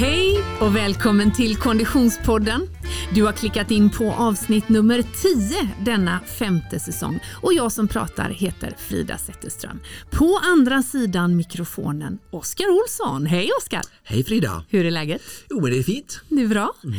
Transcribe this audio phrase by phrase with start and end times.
[0.00, 2.68] Hej och välkommen till Konditionspodden.
[3.14, 8.30] Du har klickat in på avsnitt nummer 10 denna femte säsong och jag som pratar
[8.30, 9.80] heter Frida Zetterström.
[10.10, 13.26] På andra sidan mikrofonen Oskar Olsson.
[13.26, 13.82] Hej Oskar!
[14.04, 14.64] Hej Frida!
[14.68, 15.22] Hur är läget?
[15.50, 16.20] Jo men det är fint.
[16.28, 16.74] Det är bra.
[16.84, 16.98] Mm.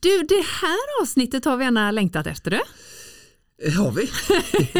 [0.00, 2.62] Du, det här avsnittet har vi gärna längtat efter det.
[3.66, 4.10] Har vi?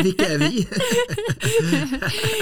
[0.02, 0.68] Vilka är vi?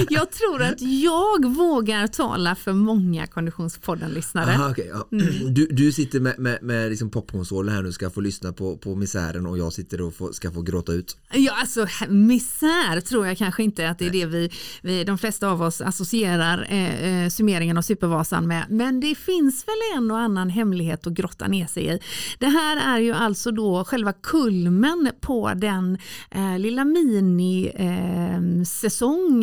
[0.15, 4.71] jag tror att jag vågar tala för många Konditionspodden-lyssnare.
[4.71, 5.09] okay, ja.
[5.13, 5.27] mm.
[5.55, 8.95] du, du sitter med, med, med liksom popcornsålen här nu ska få lyssna på, på
[8.95, 11.17] misären och jag sitter och få, ska få gråta ut.
[11.33, 14.21] Ja, alltså misär tror jag kanske inte att det är Nej.
[14.21, 14.51] det vi,
[14.83, 18.67] vi, de flesta av oss associerar eh, eh, summeringen av Supervasan med.
[18.71, 21.99] Men det finns väl en och annan hemlighet att grotta ner sig i.
[22.39, 25.99] Det här är ju alltså då själva kulmen på den
[26.31, 27.45] eh, lilla minisäsong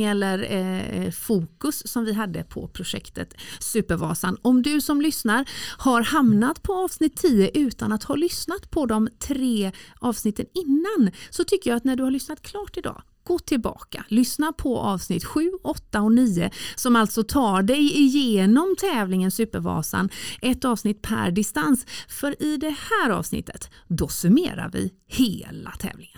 [0.02, 4.38] eh, eller eh, fokus som vi hade på projektet Supervasan.
[4.42, 9.10] Om du som lyssnar har hamnat på avsnitt 10 utan att ha lyssnat på de
[9.20, 14.06] tre avsnitten innan så tycker jag att när du har lyssnat klart idag gå tillbaka,
[14.08, 20.10] lyssna på avsnitt 7, 8 och 9 som alltså tar dig igenom tävlingen Supervasan,
[20.42, 21.86] ett avsnitt per distans.
[22.08, 26.18] För i det här avsnittet, då summerar vi hela tävlingen.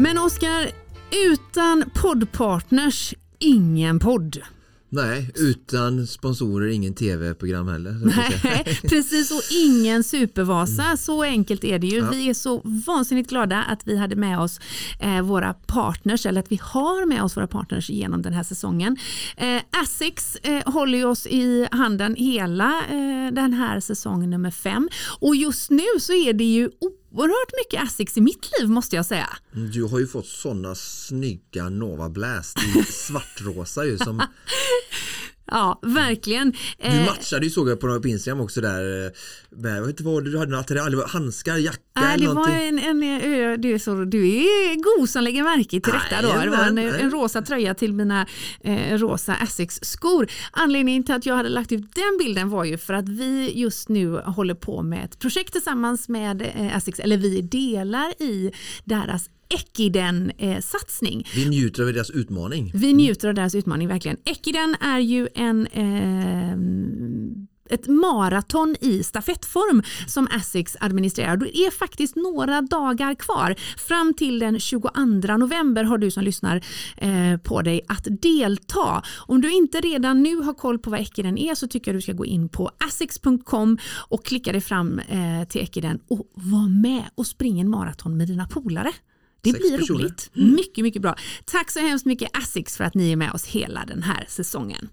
[0.00, 0.70] Men Oskar,
[1.26, 4.42] utan poddpartners, ingen podd.
[4.90, 7.92] Nej, utan sponsorer ingen tv-program heller.
[8.16, 10.84] Nej, precis och ingen supervasa.
[10.84, 10.96] Mm.
[10.96, 11.98] Så enkelt är det ju.
[11.98, 12.10] Ja.
[12.10, 14.60] Vi är så vansinnigt glada att vi hade med oss
[15.00, 18.96] eh, våra partners eller att vi har med oss våra partners genom den här säsongen.
[19.36, 24.88] Eh, Asics eh, håller oss i handen hela eh, den här säsong nummer fem
[25.20, 26.70] och just nu så är det ju
[27.12, 29.28] oerhört mycket Asics i mitt liv måste jag säga.
[29.72, 34.22] Du har ju fått sådana snygga Nova Blast i svartrosa ju som
[35.50, 36.52] Ja, verkligen.
[36.78, 39.10] Du eh, matchade ju såg jag på, på Instagram också där eh,
[39.50, 43.00] med, jag vet inte vad du hade, något, handskar, jacka Nej, det var en, en,
[43.60, 46.40] du, är så, du är god som lägger märke till detta då.
[46.40, 48.26] Det var en, en rosa tröja till mina
[48.60, 50.30] eh, rosa Essex skor.
[50.50, 53.88] Anledningen till att jag hade lagt ut den bilden var ju för att vi just
[53.88, 58.52] nu håller på med ett projekt tillsammans med eh, Essex, eller vi delar i
[58.84, 61.28] deras Ekiden-satsning.
[61.34, 62.70] Vi njuter av deras utmaning.
[62.74, 64.16] Vi njuter av deras utmaning, verkligen.
[64.24, 66.56] Ekiden är ju en eh,
[67.70, 71.36] ett maraton i stafettform som Asics administrerar.
[71.36, 73.54] Det är faktiskt några dagar kvar.
[73.78, 74.90] Fram till den 22
[75.38, 76.64] november har du som lyssnar
[76.96, 79.02] eh, på dig att delta.
[79.16, 82.02] Om du inte redan nu har koll på vad Ekiden är så tycker jag du
[82.02, 83.78] ska gå in på asics.com
[84.08, 88.28] och klicka dig fram eh, till Ekiden och var med och springa en maraton med
[88.28, 88.92] dina polare.
[89.52, 89.98] Det Sex blir personer.
[90.00, 90.30] roligt.
[90.36, 90.54] Mm.
[90.54, 91.14] Mycket, mycket bra.
[91.44, 94.88] Tack så hemskt mycket Asics för att ni är med oss hela den här säsongen.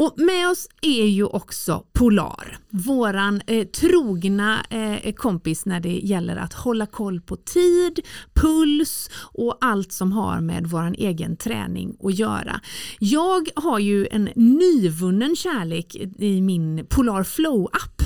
[0.00, 6.36] Och med oss är ju också Polar, våran eh, trogna eh, kompis när det gäller
[6.36, 8.00] att hålla koll på tid,
[8.34, 12.60] puls och allt som har med våran egen träning att göra.
[12.98, 17.99] Jag har ju en nyvunnen kärlek i min Polar Flow-app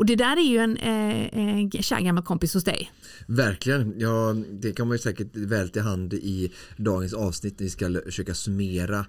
[0.00, 2.92] och det där är ju en eh, kär gammal kompis hos dig.
[3.26, 7.54] Verkligen, ja, det kan man ju säkert väl till hand i dagens avsnitt.
[7.58, 9.06] Vi ska försöka summera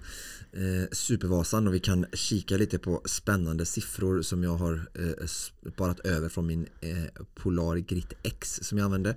[0.52, 5.26] eh, Supervasan och vi kan kika lite på spännande siffror som jag har eh,
[5.72, 9.14] sparat över från min eh, Polar Grit X som jag använde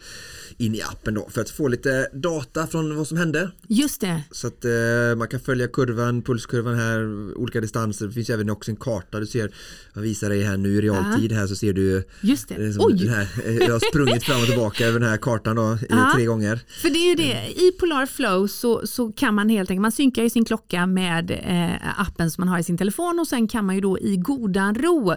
[0.57, 3.51] in i appen då för att få lite data från vad som hände.
[3.67, 4.23] Just det.
[4.31, 8.07] Så att eh, man kan följa kurvan, pulskurvan här, olika distanser.
[8.07, 9.51] Det finns även också en karta du ser.
[9.93, 12.55] Jag visar dig här nu i realtid här så ser du Just det.
[12.55, 13.07] Eh, Oj.
[13.07, 15.77] Här, eh, jag har sprungit fram och tillbaka över den här kartan då,
[16.15, 16.59] tre gånger.
[16.81, 19.91] För det är ju det, i Polar Flow så, så kan man helt enkelt, man
[19.91, 23.47] synkar ju sin klocka med eh, appen som man har i sin telefon och sen
[23.47, 25.13] kan man ju då i godan ro,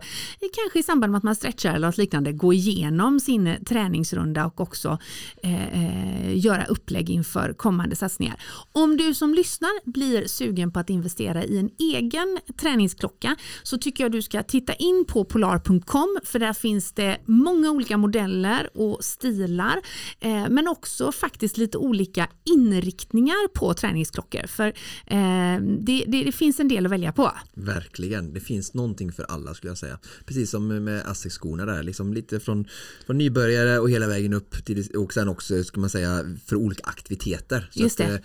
[0.55, 4.61] kanske i samband med att man stretchar eller något liknande, gå igenom sin träningsrunda och
[4.61, 4.99] också
[5.43, 8.37] eh, eh, göra upplägg inför kommande satsningar.
[8.73, 14.05] Om du som lyssnar blir sugen på att investera i en egen träningsklocka så tycker
[14.05, 19.05] jag du ska titta in på polar.com för där finns det många olika modeller och
[19.05, 19.81] stilar
[20.21, 24.67] eh, men också faktiskt lite olika inriktningar på träningsklockor för
[25.07, 27.33] eh, det, det, det, finns en del att välja på.
[27.55, 29.99] Verkligen, det finns någonting för alla skulle jag säga.
[30.27, 32.69] Precis som med Asics-skorna där, liksom lite från,
[33.07, 36.83] från nybörjare och hela vägen upp till och sen också ska man säga för olika
[36.85, 37.69] aktiviteter.
[37.73, 38.05] Så Just det.
[38.05, 38.21] Att, eh,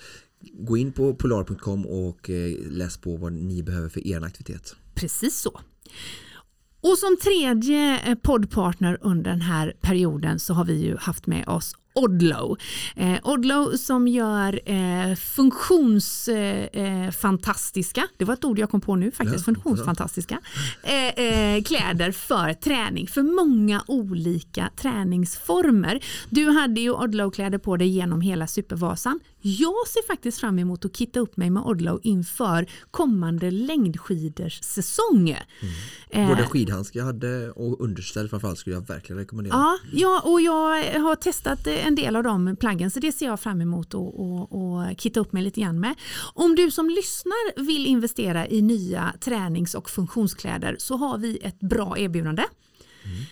[0.53, 4.75] gå in på polar.com och eh, läs på vad ni behöver för er aktivitet.
[4.95, 5.61] Precis så.
[6.83, 11.47] Och som tredje eh, poddpartner under den här perioden så har vi ju haft med
[11.47, 12.57] oss Odlow.
[12.95, 18.95] Eh, Odlow som gör eh, funktionsfantastiska, eh, eh det var ett ord jag kom på
[18.95, 20.39] nu faktiskt, ja, funktionsfantastiska
[20.83, 25.99] eh, kläder för träning, för många olika träningsformer.
[26.29, 29.19] Du hade ju Odlow-kläder på dig genom hela Supervasan.
[29.45, 35.37] Jag ser faktiskt fram emot att kitta upp mig med Odlow inför kommande längdskidors-säsong.
[36.11, 36.27] Mm.
[36.27, 39.53] Både skidhandskar jag hade och underställ framförallt skulle jag verkligen rekommendera.
[39.55, 43.39] Ja, ja, och jag har testat en del av de plaggen så det ser jag
[43.39, 45.95] fram emot att kitta upp mig lite grann med.
[46.33, 51.59] Om du som lyssnar vill investera i nya tränings och funktionskläder så har vi ett
[51.59, 52.43] bra erbjudande.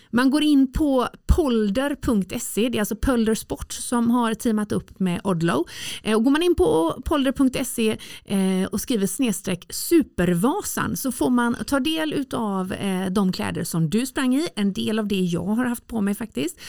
[0.09, 5.21] Man går in på polder.se, det är alltså Pölder Sport som har teamat upp med
[5.23, 5.68] Odlow.
[6.03, 11.56] Eh, och går man in på polder.se eh, och skriver snedstreck supervasan så får man
[11.68, 15.45] ta del av eh, de kläder som du sprang i, en del av det jag
[15.45, 16.59] har haft på mig faktiskt.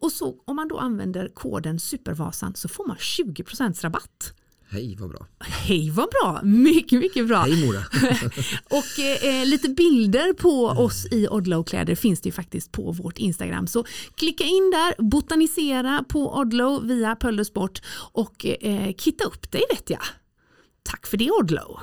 [0.00, 4.39] Och så om man då använder koden supervasan så får man 20% rabatt.
[4.72, 5.26] Hej vad bra.
[5.40, 7.38] Hej vad bra, mycket mycket bra.
[7.38, 7.78] Hej Mora.
[8.64, 10.84] och eh, lite bilder på mm.
[10.84, 13.66] oss i Odlow-kläder finns det ju faktiskt på vårt Instagram.
[13.66, 13.84] Så
[14.14, 17.82] klicka in där, botanisera på Odlow via Pöldersport
[18.12, 20.02] och eh, kitta upp dig vet jag.
[20.82, 21.80] Tack för det Odlow.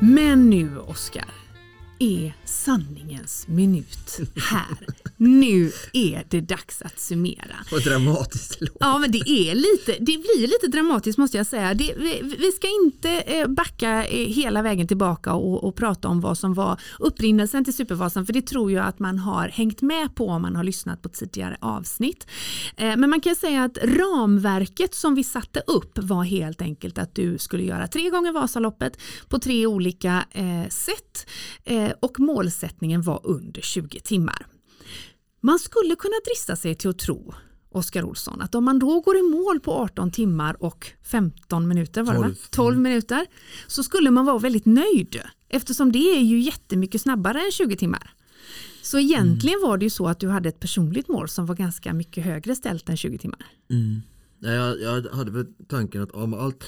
[0.00, 1.37] Men nu Oskar
[1.98, 4.86] är sanningens minut här.
[5.20, 7.56] Nu är det dags att summera.
[7.72, 8.76] Vad dramatiskt låter.
[8.80, 11.74] Ja men det är lite, det blir lite dramatiskt måste jag säga.
[11.74, 16.20] Det, vi, vi, ska inte eh, backa eh, hela vägen tillbaka och, och, prata om
[16.20, 20.14] vad som var upprinnelsen till Supervasan för det tror jag att man har hängt med
[20.14, 22.26] på om man har lyssnat på tidigare avsnitt.
[22.76, 27.14] Eh, men man kan säga att ramverket som vi satte upp var helt enkelt att
[27.14, 28.98] du skulle göra tre gånger Vasaloppet
[29.28, 30.24] på tre olika
[30.68, 31.26] sätt
[32.00, 34.46] och målsättningen var under 20 timmar.
[35.40, 37.34] Man skulle kunna drista sig till att tro
[37.70, 42.02] Oskar Olsson att om man då går i mål på 18 timmar och 15 minuter,
[42.02, 42.34] var det 12.
[42.50, 43.26] 12 minuter,
[43.66, 48.14] så skulle man vara väldigt nöjd eftersom det är ju jättemycket snabbare än 20 timmar.
[48.82, 49.68] Så egentligen mm.
[49.68, 52.56] var det ju så att du hade ett personligt mål som var ganska mycket högre
[52.56, 53.46] ställt än 20 timmar.
[53.70, 54.00] Mm.
[54.38, 56.64] Jag, jag hade väl tanken att om allt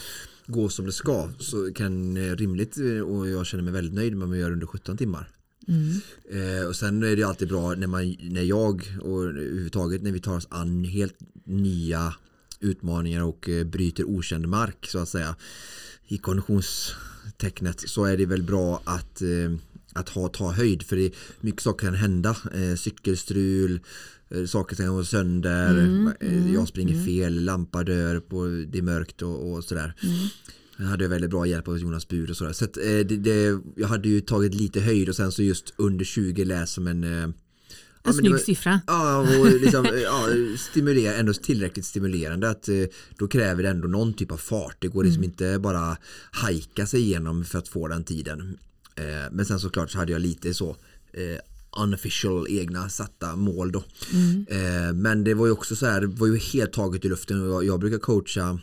[0.47, 2.77] går som det ska så kan rimligt
[3.07, 5.29] och jag känner mig väldigt nöjd med att göra under 17 timmar.
[5.69, 6.01] Mm.
[6.31, 10.21] Eh, och sen är det alltid bra när, man, när jag och överhuvudtaget när vi
[10.21, 12.15] tar oss an helt nya
[12.61, 15.37] utmaningar och eh, bryter okänd mark så att säga
[16.09, 19.53] i konditionstecknet så är det väl bra att, eh,
[19.93, 23.81] att ha, ta höjd för det mycket saker kan hända eh, cykelstrul
[24.29, 27.07] eh, saker kan gå sönder mm, eh, mm, jag springer mm.
[27.07, 30.29] fel, lampa dör på, det är mörkt och, och sådär mm.
[30.81, 32.53] Jag hade väldigt bra hjälp av Jonas Bur och sådär.
[32.53, 35.75] Så att, eh, det, det, jag hade ju tagit lite höjd och sen så just
[35.77, 37.29] under 20 läs som en eh,
[38.03, 38.81] en ja, snygg var, siffra.
[38.87, 40.29] Ja, och liksom, ja,
[40.59, 42.51] stimulera, ändå tillräckligt stimulerande.
[42.51, 42.75] att eh,
[43.19, 44.77] Då kräver det ändå någon typ av fart.
[44.79, 45.31] Det går liksom mm.
[45.31, 45.97] inte bara
[46.31, 48.59] hajka sig igenom för att få den tiden.
[49.31, 50.77] Men sen såklart så hade jag lite så
[51.77, 53.85] unofficial egna satta mål då.
[54.13, 55.03] Mm.
[55.03, 57.51] Men det var ju också så här, det var ju helt taget i luften.
[57.51, 58.59] Jag, jag brukar coacha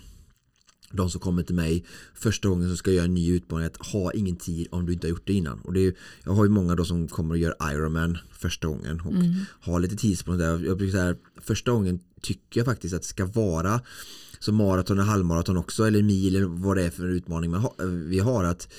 [0.91, 4.11] de som kommer till mig första gången som ska göra en ny utmaning att ha
[4.11, 5.59] ingen tid om du inte har gjort det innan.
[5.59, 9.01] Och det är, jag har ju många då som kommer och gör Ironman första gången
[9.01, 9.35] och mm.
[9.59, 10.65] har lite tidsplan där.
[10.65, 13.81] Jag brukar säga första gången tycker jag faktiskt att det ska vara
[14.39, 17.69] som maraton och halvmaraton också eller mil eller vad det är för utmaning man
[18.09, 18.73] vi har att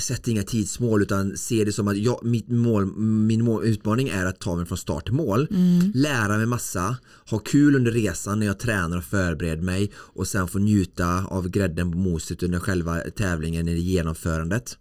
[0.00, 4.26] sätt inga tidsmål utan se det som att jag, mitt mål, min mål, utmaning är
[4.26, 5.48] att ta mig från start till mål.
[5.50, 5.92] Mm.
[5.94, 6.96] Lära mig massa,
[7.30, 11.48] ha kul under resan när jag tränar och förbereder mig och sen få njuta av
[11.48, 14.78] grädden på moset under själva tävlingen i genomförandet.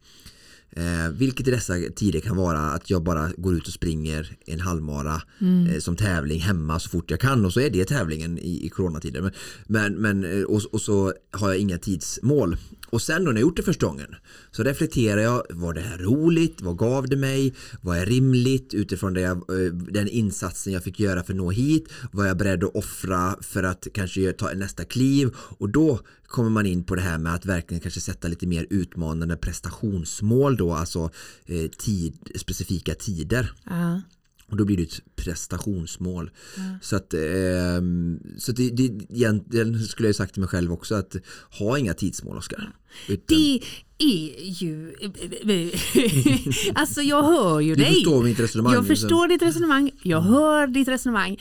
[0.77, 4.59] Eh, vilket i dessa tider kan vara att jag bara går ut och springer en
[4.59, 5.67] halvmara mm.
[5.67, 8.69] eh, som tävling hemma så fort jag kan och så är det tävlingen i, i
[8.69, 9.21] coronatider.
[9.21, 9.31] Men,
[9.67, 12.57] men, men eh, och, och, så har jag inga tidsmål.
[12.89, 14.15] Och sen då när jag gjort det första gången
[14.51, 16.61] så reflekterar jag, var det här roligt?
[16.61, 17.53] Vad gav det mig?
[17.81, 21.51] Vad är rimligt utifrån det jag, eh, den insatsen jag fick göra för att nå
[21.51, 21.89] hit?
[22.11, 25.35] Vad är jag beredd att offra för att kanske ta nästa kliv?
[25.37, 28.67] Och då kommer man in på det här med att verkligen kanske sätta lite mer
[28.69, 31.09] utmanande prestationsmål då, alltså
[31.45, 33.53] eh, tid, specifika tider.
[33.71, 33.99] Uh.
[34.51, 36.31] Och då blir det ett prestationsmål.
[36.57, 36.77] Mm.
[36.81, 37.19] Så att, eh,
[38.37, 41.15] så det, det, egentligen skulle jag sagt till mig själv också att
[41.59, 42.71] ha inga tidsmål Oskar.
[43.07, 43.37] Utan...
[43.37, 43.59] Det
[43.97, 44.93] är ju,
[46.75, 47.93] alltså jag hör ju du dig.
[47.93, 48.73] Förstår mitt resonemang.
[48.73, 51.37] Jag förstår ditt resonemang, jag hör ditt resonemang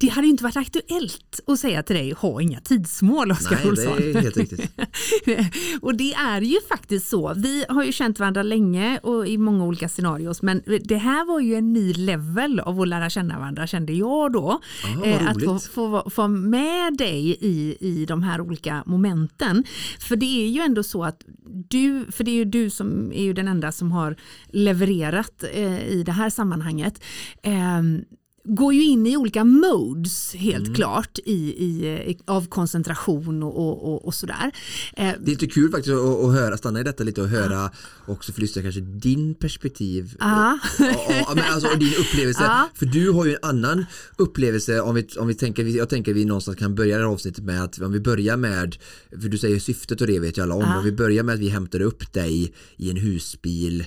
[0.00, 3.70] det hade ju inte varit aktuellt att säga till dig, ha inga tidsmål Oskar Nej,
[3.70, 3.96] Olsson.
[3.96, 4.70] det är helt riktigt.
[5.82, 7.34] och det är ju faktiskt så.
[7.36, 11.40] Vi har ju känt varandra länge och i många olika scenarios men det här var
[11.40, 14.60] ju en ny level av att lära känna varandra kände jag då.
[14.84, 19.64] Aha, Eh, att få, få, få med dig i, i de här olika momenten.
[19.98, 21.24] För det är ju ändå så att
[21.68, 24.16] du, för det är ju du som är ju den enda som har
[24.48, 27.02] levererat eh, i det här sammanhanget.
[27.42, 28.04] ehm,
[28.44, 30.74] går ju in i olika modes helt Mm.
[30.74, 31.32] klart i,
[31.64, 34.50] i, av koncentration och, och, och, och sådär.
[34.96, 37.70] Eh, Det är lite kul faktiskt att, att höra, stanna i detta lite och höra
[38.06, 40.16] också för lyssnare kanske din perspektiv.
[40.20, 40.58] Ja.
[40.78, 42.42] Ja, ja, men alltså, och din upplevelse.
[42.42, 42.68] Ja.
[42.74, 46.24] För du har ju en annan upplevelse om vi, om vi tänker, jag tänker vi
[46.24, 48.76] någonstans kan börja det här avsnittet med att om vi börjar med,
[49.20, 50.78] för du säger syftet och det vet ju alla om, Ja.
[50.78, 53.84] om vi börjar med att vi hämtade upp dig i en husbil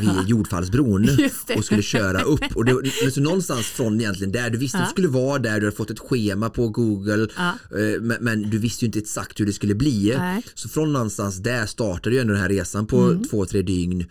[0.00, 1.08] vid jordfallsbron
[1.56, 4.84] och skulle köra upp och det, men så någonstans från egentligen där, du visste att
[4.84, 7.48] du skulle vara där, du hade fått ett schema på Google Ja.
[7.78, 10.14] eh, men, men du visste ju inte exakt hur det skulle bli.
[10.18, 10.42] Nej.
[10.54, 13.24] Så från någonstans där startade ju ändå den här resan på Mm.
[13.24, 14.04] två, tre dygn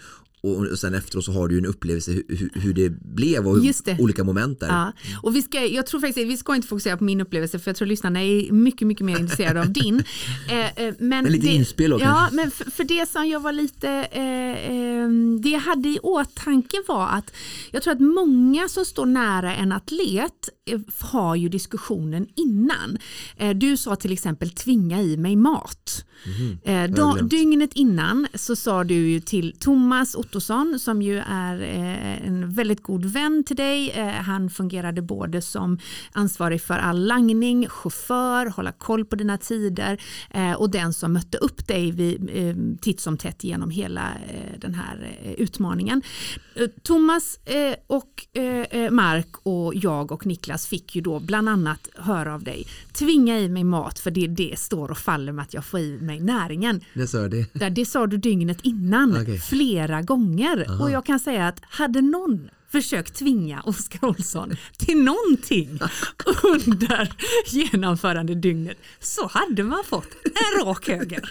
[0.56, 3.60] och, sen efteråt så har du ju en upplevelse hur, hur, hur det blev och
[3.86, 3.98] det.
[4.00, 4.68] olika moment där.
[4.68, 4.94] Ja.
[5.22, 7.76] Och vi ska, jag tror faktiskt vi ska inte fokusera på min upplevelse för jag
[7.76, 10.04] tror lyssnarna är mycket, mycket mer intresserade av din.
[10.50, 12.36] Eh, eh, men Men lite det, inspel då Ja, kanske?
[12.36, 15.10] men för, för det som jag var lite, eh, eh,
[15.42, 17.34] det jag hade i åtanke var att
[17.72, 22.98] jag tror att många som står nära en atlet eh, har ju diskussionen innan.
[23.38, 26.06] Eh, du sa till exempel tvinga i mig mat.
[26.64, 27.30] Eh, jag då, glömt.
[27.32, 32.84] dygnet innan så sa du ju till Thomas Ottosson som ju är eh, en väldigt
[32.84, 33.92] god vän till dig.
[33.92, 35.80] Eh, han fungerade både som
[36.12, 41.38] ansvarig för all langning, chaufför, hålla koll på dina tider eh, och den som mötte
[41.38, 46.02] upp dig vid, eh, titt som tätt genom hela eh, den här eh, utmaningen.
[46.56, 51.50] Eh, Thomas eh, och eh, eh, Mark och jag och Niklas fick ju då bland
[51.50, 52.68] annat höra av dig.
[52.94, 56.00] Tvinga i mig mat för det, det står och faller med att jag får i
[56.08, 56.82] mig näringen.
[56.94, 57.54] Det sa det.
[57.54, 59.40] Där, det sa du dygnet innan Okej.
[59.40, 60.82] flera gånger.
[60.82, 65.80] Och jag kan säga att hade någon försökt tvinga Oskar Olsson till någonting
[66.44, 67.14] under
[67.48, 71.30] genomförande dygnet så hade man fått en rak höger.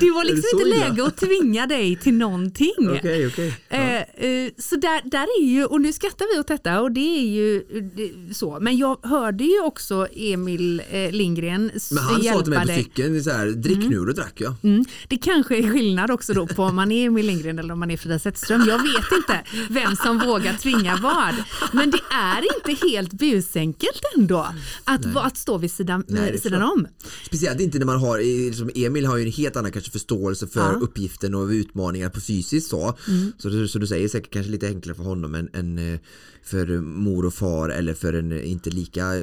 [0.00, 2.74] Det var liksom så inte läge att tvinga dig till någonting.
[2.78, 3.56] Okej, okej.
[3.68, 3.76] Ja.
[3.76, 7.18] Eh, eh, så där, där är ju, och nu skrattar vi åt detta och det
[7.18, 7.60] är ju
[7.96, 8.58] det, så.
[8.60, 13.24] Men jag hörde ju också Emil eh, Lindgren Men han sa till mig på cykeln,
[13.24, 14.54] så här, drick nu och då drack jag.
[14.62, 14.84] Mm.
[15.08, 17.90] Det kanske är skillnad också då på om man är Emil Lindgren eller om man
[17.90, 18.64] är Frida Zetterström.
[18.68, 21.34] Jag vet inte vem som vågar tvinga vad.
[21.72, 22.42] Men det är
[22.72, 24.46] inte helt busenkelt ändå
[24.84, 26.86] att, va- att stå vid sidan, Nej, sidan om.
[27.26, 30.46] Speciellt inte när man har, eh, som Emil har ju en helt annan kanske förståelse
[30.46, 30.68] för Ja.
[30.68, 30.82] Mm.
[30.82, 32.98] uppgiften och utmaningar på fysiskt så.
[33.38, 36.00] Så, du- så du säger säkert kanske lite enklare för honom än, än eh,
[36.44, 39.22] för mor och far eller för en eh, inte lika eh,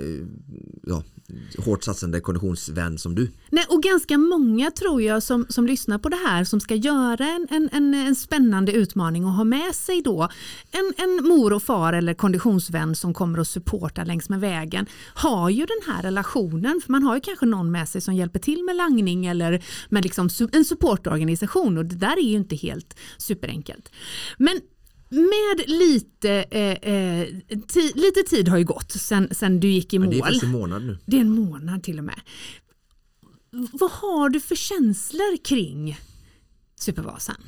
[0.87, 1.03] ja,
[1.57, 3.31] hårt satsande konditionsvän som du.
[3.49, 7.25] Nej, och ganska många tror jag som, som lyssnar på det här som ska göra
[7.25, 10.29] en, en, en, en spännande utmaning och ha med sig då
[10.71, 15.49] en, en mor och far eller konditionsvän som kommer att supporta längs med vägen har
[15.49, 18.63] ju den här relationen för man har ju kanske någon med sig som hjälper till
[18.63, 23.91] med langning eller med liksom en supportorganisation och det där är ju inte helt superenkelt.
[24.37, 24.61] Men
[25.09, 27.27] med lite, eh, eh,
[27.67, 30.13] ti, lite tid har ju gått sen, sen du gick i Men mål.
[30.13, 30.97] det är faktiskt en månad nu.
[31.05, 32.21] Det är en månad till och med.
[33.71, 35.99] Vad har du för känslor kring
[36.75, 37.41] Supervasan?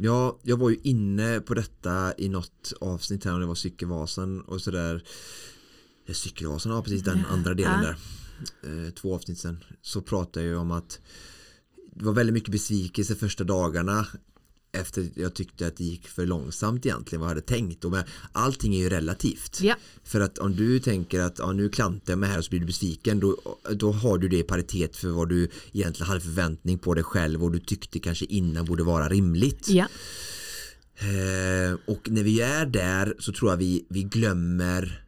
[0.00, 4.40] Ja, jag var ju inne på detta i något avsnitt här och det var cykelvasan
[4.40, 5.04] och sådär.
[6.12, 7.96] Cykelvasan, ja precis den andra delen där.
[8.62, 9.64] Eh, två avsnitt sen.
[9.82, 11.00] Så pratade jag ju om att
[11.94, 14.06] det var väldigt mycket besvikelse första dagarna
[14.72, 17.84] efter jag tyckte att det gick för långsamt egentligen vad jag hade tänkt.
[17.84, 19.60] Och men allting är ju relativt.
[19.60, 19.74] Ja.
[20.04, 22.60] För att om du tänker att ja, nu klantar jag mig här och så blir
[22.60, 23.36] du besviken då,
[23.74, 27.44] då har du det i paritet för vad du egentligen hade förväntning på dig själv
[27.44, 29.68] och du tyckte kanske innan borde vara rimligt.
[29.68, 29.86] Ja.
[31.00, 35.07] Eh, och när vi är där så tror jag vi, vi glömmer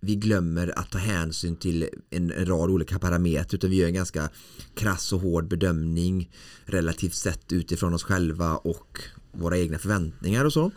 [0.00, 4.28] vi glömmer att ta hänsyn till en, rad olika parametrar utan vi gör en ganska
[4.74, 6.30] krass och hård bedömning
[6.64, 9.00] relativt sett utifrån oss själva och
[9.32, 10.70] våra egna förväntningar och så.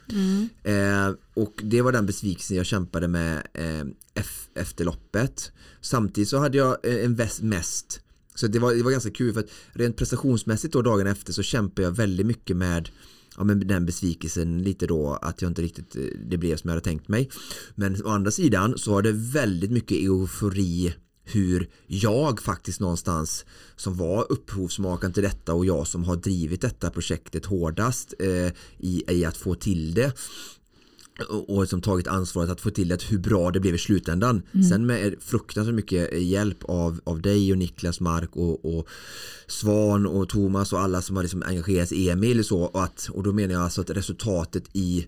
[0.64, 3.86] Eh, och det var den besvikelsen jag kämpade med eh,
[4.22, 5.52] ef- efter loppet.
[5.82, 8.02] Samtidigt så hade jag eh, en väst mest
[8.36, 11.44] så det var, det var ganska kul för att rent prestationsmässigt då dagen efter så
[11.44, 12.90] kämpade jag väldigt mycket med
[13.38, 16.76] ja, men den besvikelsen lite då att jag inte riktigt eh, det blev som jag
[16.76, 17.30] hade tänkt mig.
[17.76, 23.46] Men å andra sidan så var det väldigt mycket eufori hur jag faktiskt någonstans
[23.76, 29.04] som var upphovsmakaren till detta och jag som har drivit detta projektet hårdast eh, i,
[29.08, 30.14] i att få till det
[31.30, 34.42] och, som tagit ansvaret att få till det hur bra det blev i slutändan.
[34.54, 34.70] Mm.
[34.70, 38.88] Sen med fruktansvärt mycket hjälp av, av dig och Niklas Mark och, och
[39.48, 42.84] Svan och Thomas och alla som har liksom engagerat sig i Emil och så och,
[42.84, 45.08] att, och då menar jag alltså att resultatet i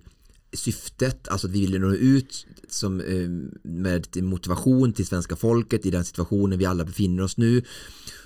[0.53, 3.29] syftet, alltså att vi ville nå ut som, eh,
[3.63, 7.63] med motivation till svenska folket i den situationen vi alla befinner oss nu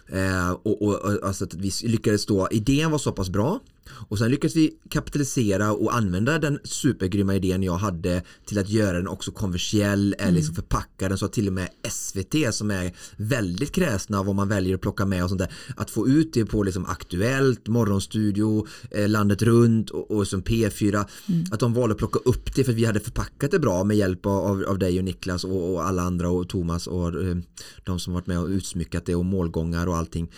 [0.09, 3.59] eh, och, och, och alltså att vi lyckades då, idén var så pass bra
[3.89, 8.97] och sen lyckades vi kapitalisera och använda den supergrymma idén jag hade till att göra
[8.97, 12.93] den också kommersiell eller liksom förpacka den så att till och med SVT som är
[13.17, 16.33] väldigt kräsna av vad man väljer att plocka med och sånt där att få ut
[16.33, 21.05] det på liksom Aktuellt, Morgonstudio, eh, Landet runt och, och som P4
[21.51, 23.97] att de valde att plocka upp det för att vi hade förpackat det bra med
[23.97, 27.37] hjälp av, av dig och Niklas och, och alla andra och Thomas och eh,
[27.83, 30.31] de som varit med och utsmyckat det och målgångar och allting.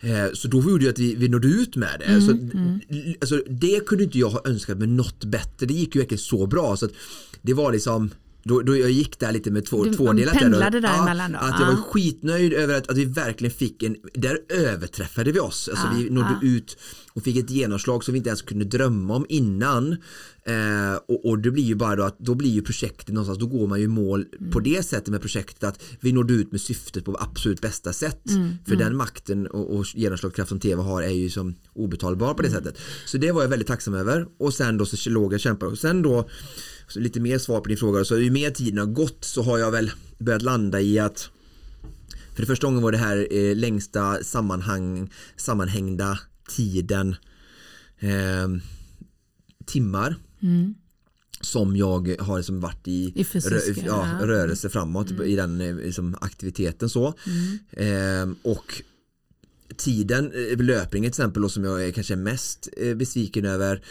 [0.00, 2.20] Eh, så då gjorde det att vi, vi nådde ut med det.
[2.20, 2.30] Så,
[3.20, 5.66] alltså, det kunde inte jag ha önskat med något bättre.
[5.66, 6.76] Det gick ju verkligen så bra.
[6.76, 6.88] Så
[7.42, 8.10] det var liksom
[8.44, 11.38] då, då jag gick där lite med två, Du tvådelat pendlade där, däremellan då?
[11.38, 11.82] Att jag var Ja.
[11.90, 15.68] skitnöjd över att, att vi verkligen fick en, där överträffade vi oss.
[15.68, 16.78] Alltså vi nådde ut
[17.12, 19.92] och fick ett genomslag som vi inte ens kunde drömma om innan.
[20.46, 23.46] Eh, och, och det blir ju bara då att då blir ju projektet någonstans, då
[23.46, 27.04] går man ju mål på det sättet med projektet att vi nådde ut med syftet
[27.04, 28.22] på absolut bästa sätt.
[28.68, 32.50] För den makten och, och genomslagskraft som tv har är ju som obetalbar på det
[32.50, 32.78] sättet.
[33.06, 34.26] Så det var jag väldigt tacksam över.
[34.38, 35.72] Och sen då så låg jag och kämpade.
[35.72, 36.28] Och sen då
[36.94, 38.04] lite mer svar på din fråga.
[38.04, 41.30] Så ju mer tiden har gått så har jag väl börjat landa i att
[42.34, 46.18] för det första gången var det här eh, längsta sammanhang, sammanhängda
[46.56, 47.16] tiden
[47.98, 48.48] eh,
[49.66, 50.16] timmar
[51.40, 54.26] som jag har liksom varit i, I fysiska, rö- ja, ja.
[54.26, 57.14] rörelse framåt i den eh, liksom, aktiviteten så.
[57.70, 58.82] Eh, och
[59.76, 63.82] tiden, eh, löpningen till exempel då, som jag är kanske mest eh, besviken över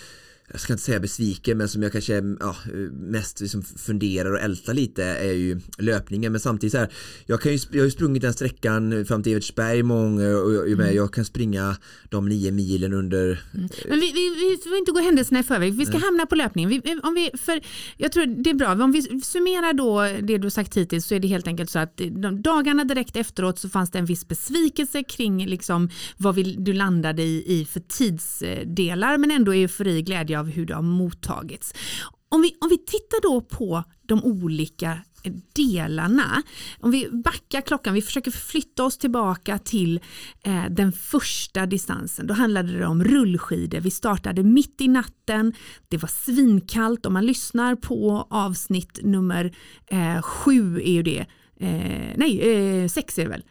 [0.51, 2.55] jag ska inte säga besviken men som jag kanske ja,
[2.91, 6.89] mest liksom funderar och ältar lite är ju löpningen men samtidigt så här
[7.25, 10.69] jag, kan ju, jag har ju sprungit den sträckan fram till Evertsberg många och jag,
[10.69, 11.77] jag, jag kan springa
[12.09, 15.73] de nio milen under Men vi, vi, vi får inte gå händelserna i förväg.
[15.73, 16.69] Vi ska hamna på löpningen.
[16.69, 17.61] Vi, om vi, för
[17.97, 18.71] jag tror det är bra.
[18.83, 21.97] Om vi summerar då det du sagt hittills så är det helt enkelt så att
[22.43, 27.23] dagarna direkt efteråt så fanns det en viss besvikelse kring liksom vad vi, du landade
[27.23, 31.73] i, i för tidsdelar men ändå eufori, glädje av hur det har mottagits.
[32.29, 34.99] Om vi, om vi tittar då på de olika
[35.53, 36.43] delarna.
[36.79, 39.99] Om vi backar klockan, vi försöker flytta oss tillbaka till
[40.43, 42.27] eh, den första distansen.
[42.27, 43.79] Då handlade det om rullskidor.
[43.79, 45.53] Vi startade mitt i natten.
[45.87, 47.05] Det var svinkallt.
[47.05, 49.55] Om man lyssnar på avsnitt nummer
[49.87, 51.25] eh, sju är ju det.
[51.59, 53.43] Eh, nej, eh, sex är det väl.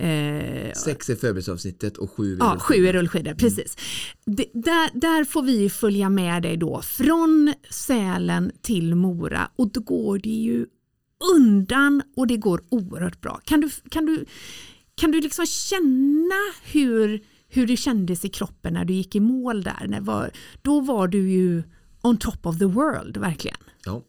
[0.00, 2.60] Eh, sex är förberedelseavsnittet och sju är Ja, rullskidor.
[2.82, 3.76] sju är rullskidor, precis.
[4.24, 9.80] Det, där, där får vi följa med dig då från Sälen till Mora och då
[9.80, 10.66] går det ju
[11.34, 13.40] undan och det går oerhört bra.
[13.44, 14.24] Kan du, kan du,
[14.94, 16.34] kan du liksom känna
[16.64, 19.86] hur, hur det kändes i kroppen när du gick i mål där?
[19.88, 20.30] När var,
[20.62, 21.62] då var du ju
[22.02, 23.58] on top of the world, verkligen.
[23.84, 24.02] Ja,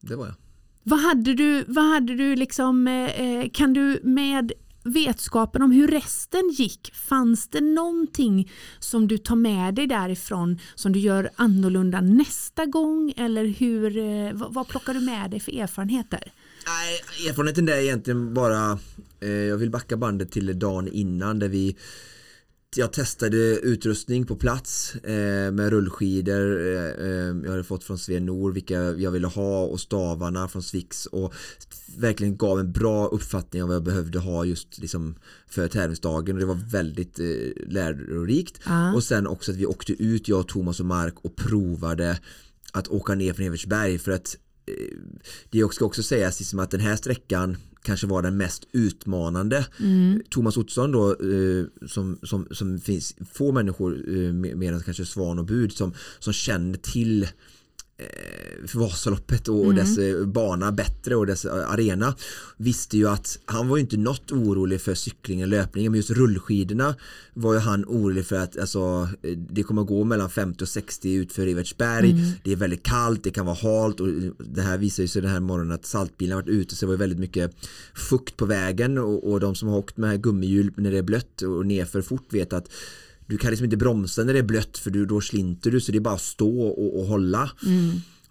[0.00, 0.34] det var jag.
[0.82, 4.52] Vad hade du, vad hade du liksom, eh, eh, kan du med
[4.84, 10.92] vetskapen om hur resten gick, fanns det någonting som du tar med dig därifrån som
[10.92, 15.60] du gör annorlunda nästa gång eller hur, eh, vad, vad plockar du med dig för
[15.60, 16.32] erfarenheter?
[16.66, 18.78] Nej, erfarenheten där är egentligen bara
[19.20, 21.76] eh, Jag vill backa bandet till dagen innan där vi
[22.76, 28.26] jag testade utrustning på plats eh, med rullskidor eh, eh, jag hade fått från Sven
[28.26, 31.34] Nor vilka jag ville ha och stavarna från Swix och
[31.96, 35.14] verkligen gav en bra uppfattning av vad jag behövde ha just liksom
[35.46, 37.26] för tävlingsdagen och det var väldigt eh,
[37.66, 38.94] lärorikt Ja.
[38.94, 42.18] och sen också att vi åkte ut jag, Thomas och Mark och provade
[42.72, 44.36] att åka ner från Evertsberg för att
[45.50, 49.66] det ska också sägas liksom att den här sträckan kanske var den mest utmanande.
[50.30, 55.38] Thomas Ottosson då eh, som, som, som finns få människor eh, mer än kanske Svan
[55.38, 57.28] och Bud som, som känner till eh,
[58.66, 62.14] för Vasaloppet och, och dess eh, bana bättre och dess eh, arena
[62.56, 66.94] visste ju att han var ju inte något orolig för cyklingen löpningen men just rullskidorna
[67.34, 71.12] var ju han orolig för att alltså, eh, det kommer gå mellan 50 och 60
[71.12, 75.08] utför Evertsberg det är väldigt kallt, det kan vara halt och det här visar ju
[75.08, 77.54] sig den här morgonen att saltbilen varit ute så det var väldigt mycket
[77.94, 81.42] fukt på vägen och, och de som har åkt med gummihjul när det är blött
[81.42, 82.68] och nerför fort vet att
[83.26, 85.92] du kan liksom inte bromsa när det är blött för du, då slinter du så
[85.92, 87.50] det är bara att stå och, och hålla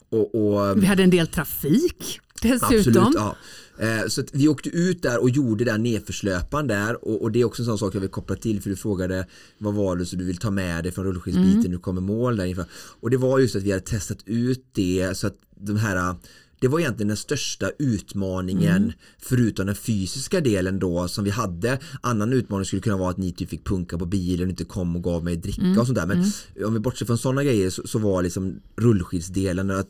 [0.10, 2.20] och, och Vi hade en del trafik.
[2.42, 2.78] dessutom.
[2.78, 3.36] Absolut, ja.
[3.80, 7.46] Eh, så vi åkte ut där och gjorde den nedförslöpan där och, och, det är
[7.46, 9.28] också en sån sak jag vill koppla till för du frågade
[9.58, 11.72] vad var det så du vill ta med dig från rullskidsbiten mm.
[11.72, 12.66] du kommer mål där inför.
[12.74, 16.16] Och det var just att vi hade testat ut det så att de här
[16.62, 18.92] det var egentligen den största utmaningen mm.
[19.20, 21.80] förutom den fysiska delen då som vi hade.
[22.02, 24.96] Annan utmaning skulle kunna vara att ni typ fick punka på bilen och inte kom
[24.96, 25.80] och gav mig dricka mm.
[25.80, 26.06] och sånt där.
[26.06, 26.68] Men mm.
[26.68, 29.88] om vi bortser från sådana grejer så, så var liksom rullskidsdelen att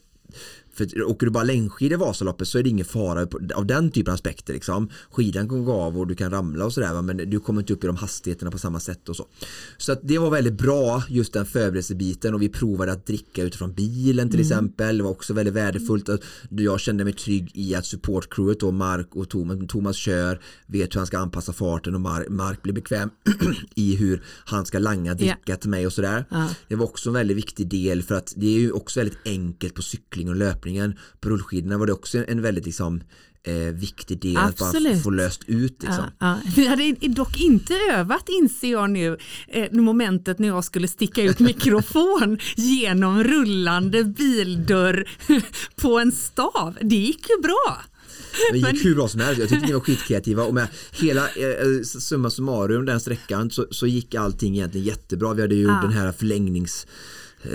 [0.73, 4.12] för åker du bara längdskidor i Vasaloppet så är det ingen fara av den typen
[4.12, 4.53] av aspekter.
[4.53, 4.89] Liksom.
[5.12, 7.84] Skidan kan gå av och du kan ramla och sådär men du kommer inte upp
[7.84, 9.25] i de hastigheterna på samma sätt och så.
[9.77, 14.29] Så det var väldigt bra just den förberedelsebiten och vi provade att dricka utifrån bilen
[14.29, 14.47] till mm.
[14.47, 14.97] exempel.
[14.97, 19.15] Det var också väldigt värdefullt att jag kände mig trygg i att supportcrewet då Mark
[19.15, 23.10] och Thomas, Thomas kör, vet hur han ska anpassa farten och Mark, Mark blir bekväm
[23.75, 25.60] i hur han ska langa dricka yeah.
[25.60, 26.25] till mig och sådär.
[26.31, 26.51] Uh.
[26.67, 29.73] Det var också en väldigt viktig del för att det är ju också väldigt enkelt
[29.73, 33.02] på cykling och löpning löpningen på rullskidorna var det också en väldigt liksom,
[33.43, 34.88] eh, viktig del Absolut.
[34.88, 35.84] att bara få löst ut.
[35.84, 36.06] Liksom.
[36.19, 36.52] Ja, ja.
[36.56, 41.39] Vi hade dock inte övat inser jag nu eh, momentet när jag skulle sticka ut
[41.39, 45.10] mikrofon genom rullande bildörr
[45.76, 46.78] på en stav.
[46.82, 47.82] Det gick ju bra.
[48.52, 49.39] Det gick hur bra som helst.
[49.39, 53.67] Jag tyckte ni var skitkreativa och med hela eh, eh, summa summarum den sträckan så,
[53.71, 55.34] så gick allting egentligen jättebra.
[55.34, 55.80] Vi hade ju ja.
[55.84, 56.88] den här förlängnings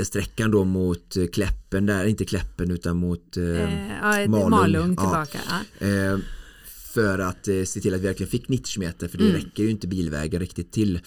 [0.04, 4.50] sträckan då mot eh, Kläppen där, inte Kläppen utan mot eh, eh, Malung.
[4.50, 5.38] Malung tillbaka.
[5.78, 5.86] Ja.
[5.86, 6.18] Eh,
[6.94, 9.36] för att eh, se till att vi verkligen fick 90 meter för det mm.
[9.36, 11.00] räcker ju inte bilvägen riktigt till.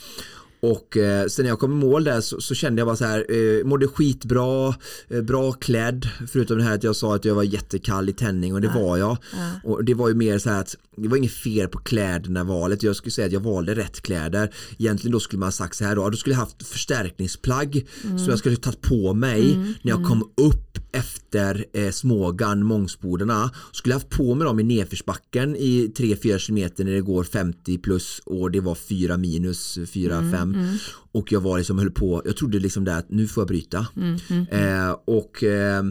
[0.62, 3.06] Och eh, sen när jag kom i mål där så, så kände jag bara så
[3.06, 4.76] här, eh, mådde skitbra,
[5.08, 8.54] eh, bra klädd, förutom det här att jag sa att jag var jättekall i tändning
[8.54, 8.82] och det ja.
[8.82, 9.18] var jag.
[9.34, 9.52] Ja.
[9.64, 12.84] Och det var ju mer så här att det var inget fel på kläderna valet,
[12.84, 14.54] jag skulle säga att jag valde rätt kläder.
[14.78, 18.20] Egentligen då skulle man ha sagt så här då, då skulle jag haft förstärkningsplagg mm.
[18.20, 19.74] som jag skulle tagit på mig mm.
[19.82, 23.52] när jag kom upp efter eh, Smågan, Mångsbodarna.
[23.72, 28.22] Skulle haft på mig dem i nedförsbacken i 3-4 km när det går 50 plus
[28.26, 30.78] och det var 4 minus, 4-5 mm, mm.
[31.12, 33.88] och jag var liksom höll på, jag trodde liksom där att nu får jag bryta.
[33.96, 35.84] Mm, mm, eh, och eh,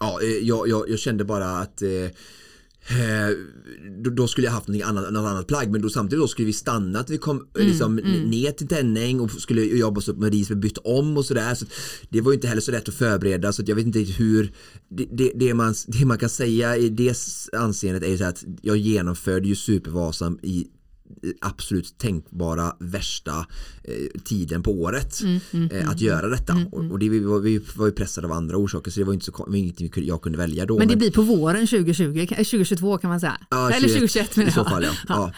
[0.00, 1.82] ja, eh, jag, jag, jag, kände bara att
[2.90, 6.28] eh, Eh, då, skulle jag haft något annat, något annat plagg men då samtidigt då
[6.28, 8.30] skulle vi stanna att vi kom mm, liksom, mm.
[8.30, 11.54] ner till Tänning och skulle jobba oss upp med ris, vi bytt om och sådär
[11.54, 11.66] så
[12.08, 14.52] det var ju inte heller så lätt att förbereda så jag vet inte hur
[14.88, 17.16] det, det, det, man, det man kan säga i det
[17.52, 20.66] anseendet är ju så att jag genomförde ju Supervasan i
[21.40, 23.46] absolut tänkbara värsta
[23.84, 26.92] eh, tiden på året mm, mm, eh, att mm, göra detta mm, och, mm.
[26.92, 29.24] och det, vi, var, vi var ju pressade av andra orsaker så det var inte
[29.24, 30.78] så, ingenting jag kunde välja då.
[30.78, 33.38] Men det men, blir på våren 2020, 2022 kan man säga.
[33.50, 34.92] Ja, Eller 2021 menar I så fall ja.
[35.08, 35.32] ja.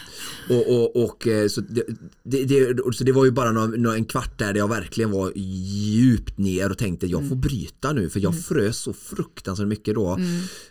[0.49, 4.39] Och, och, och, eh, så, det, det, så det var ju bara någon, en kvart
[4.39, 8.79] där jag verkligen var djupt ner och tänkte jag får bryta nu för jag frös
[8.79, 10.19] så fruktansvärt mycket då.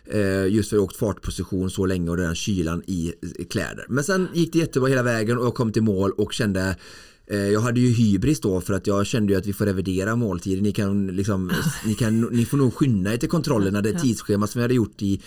[0.04, 3.12] Eh, just för att jag åkt fartposition så länge och den kylan i
[3.50, 3.86] kläder.
[3.88, 6.76] Men sen gick det jättebra hela vägen och jag kom till mål och kände
[7.26, 10.16] eh, jag hade ju hybris då för att jag kände ju att vi får revidera
[10.16, 10.62] måltiden.
[10.62, 11.52] Ni, kan liksom,
[11.86, 13.82] ni, kan, ni får nog skynda er till kontrollerna.
[13.82, 15.20] Det tidsschema som vi hade gjort i,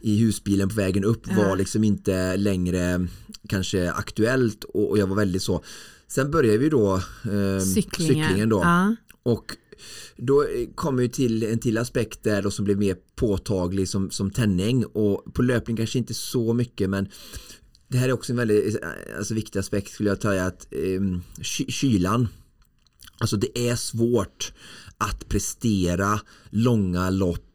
[0.00, 3.06] i husbilen på vägen upp var liksom inte längre
[3.48, 5.62] kanske aktuellt och, och jag var väldigt så.
[6.08, 8.24] Sen började vi då eh, cyklingen.
[8.28, 8.60] cyklingen då.
[8.64, 8.96] Ja.
[9.22, 9.56] Och
[10.16, 14.30] då kommer vi till en till aspekt där då som blev mer påtaglig som, som
[14.30, 17.08] tändning och på löpning kanske inte så mycket men
[17.88, 21.20] det här är också en väldigt eh, alltså, viktig aspekt skulle jag säga att eh,
[21.68, 22.28] kylan.
[23.18, 24.52] Alltså det är svårt
[24.98, 26.20] att prestera
[26.50, 27.45] långa lopp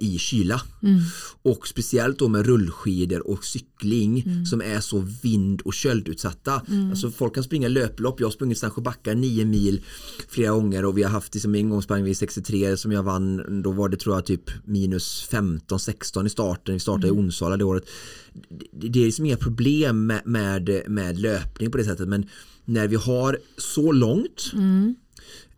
[0.00, 0.62] i kyla.
[0.82, 1.00] Mm.
[1.42, 4.46] Och speciellt då med rullskidor och cykling mm.
[4.46, 6.62] som är så vind och köldutsatta.
[6.68, 6.90] Mm.
[6.90, 9.84] Alltså folk kan springa löplopp, jag har sprungit Sandsjöbacka 9 mil
[10.28, 13.62] flera gånger och vi har haft liksom en gång sprang vi 63 som jag vann,
[13.62, 17.18] då var det tror jag typ minus 15-16 i starten, vi startade mm.
[17.18, 17.84] i Onsala det året.
[18.72, 22.26] Det, det är liksom inga problem med, med, med löpning på det sättet men
[22.64, 24.94] när vi har så långt mm.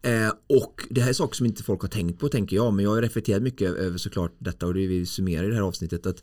[0.02, 2.84] Eh, och det här är saker som inte folk har tänkt på tänker jag men
[2.84, 6.06] jag har reflekterat mycket över såklart detta och det vi summerar i det här avsnittet
[6.06, 6.22] att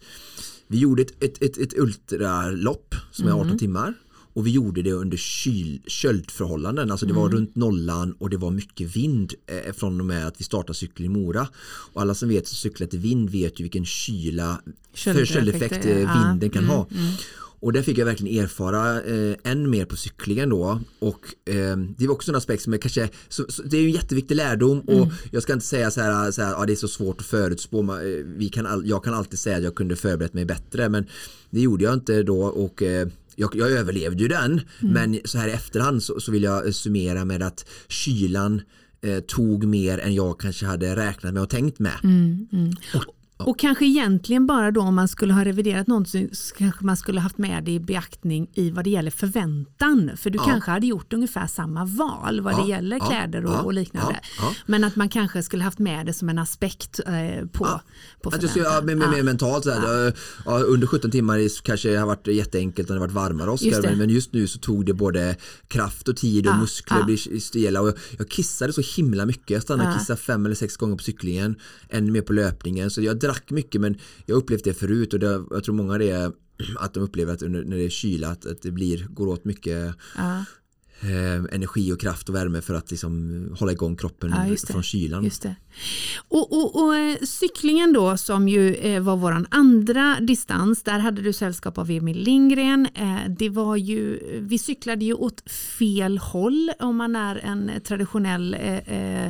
[0.68, 3.58] vi gjorde ett, ett, ett, ett ultralopp som är 18 mm.
[3.58, 3.94] timmar
[4.38, 7.38] och vi gjorde det under kyl, köldförhållanden, alltså det var mm.
[7.38, 11.06] runt nollan och det var mycket vind eh, från och med att vi startade cykeln
[11.06, 11.48] i Mora.
[11.94, 14.62] Och alla som vet cyklat i vind vet ju vilken kyla,
[14.94, 16.76] köldeffekt eh, vinden kan mm.
[16.76, 16.88] ha.
[16.92, 17.14] Mm.
[17.60, 22.08] Och där fick jag verkligen erfara eh, än mer på cyklingen då och eh, det
[22.08, 24.80] var också en aspekt som är kanske så, så, det är ju en jätteviktig lärdom
[24.80, 25.10] och mm.
[25.32, 27.80] jag ska inte säga så här, så här ja, det är så svårt att förutspå
[27.80, 31.06] eh, vi kan all, jag kan alltid säga att jag kunde förberett mig bättre men
[31.50, 34.94] det gjorde jag inte då och eh, jag, jag, överlevde ju den mm.
[34.94, 38.62] men så här i efterhand så, så vill jag summera med att kylan
[39.02, 42.00] eh, tog mer än jag kanske hade räknat med och tänkt med.
[42.04, 42.74] Mm, mm.
[42.94, 46.98] Och, Och kanske egentligen bara då om man skulle ha reviderat någonting så kanske man
[46.98, 50.12] skulle haft med det i beaktning i vad det gäller förväntan.
[50.18, 50.46] För du Ja.
[50.46, 54.20] kanske hade gjort ungefär samma val vad Ja, det gäller kläder och, och liknande.
[54.66, 57.82] Men att man kanske skulle haft med det som en aspekt eh, på,
[58.22, 59.10] på Att det skulle, ja, förväntan.
[59.12, 59.16] Ja.
[59.18, 60.14] men mentalt så här,
[60.46, 60.60] ja.
[60.60, 64.10] under 17 timmar kanske det har varit jätteenkelt och det varit varmare Oskar men, men
[64.10, 65.36] just nu så tog det både
[65.68, 69.50] kraft och tid och muskler blir stela och jag, jag kissade så himla mycket.
[69.50, 71.56] Jag stannade och kissade fem eller sex gånger på cyklingen,
[71.90, 72.92] ännu mer på löpningen.
[72.92, 75.98] Så jag drack mycket men jag har upplevt det förut och det, jag tror många
[75.98, 76.32] det är
[76.80, 79.46] att de upplever att under, när det är kyla att, att det blir, går åt
[79.46, 80.46] mycket Ja
[81.02, 85.24] eh, energi och kraft och värme för att liksom hålla igång kroppen Ja, från kylan.
[85.24, 85.56] Just det.
[86.28, 91.22] Och, och, och eh, cyklingen då som ju eh, var våran andra distans, där hade
[91.22, 92.88] du sällskap av Emil Lindgren.
[92.96, 98.54] Eh, det var ju, vi cyklade ju åt fel håll om man är en traditionell
[98.54, 99.28] eh, eh,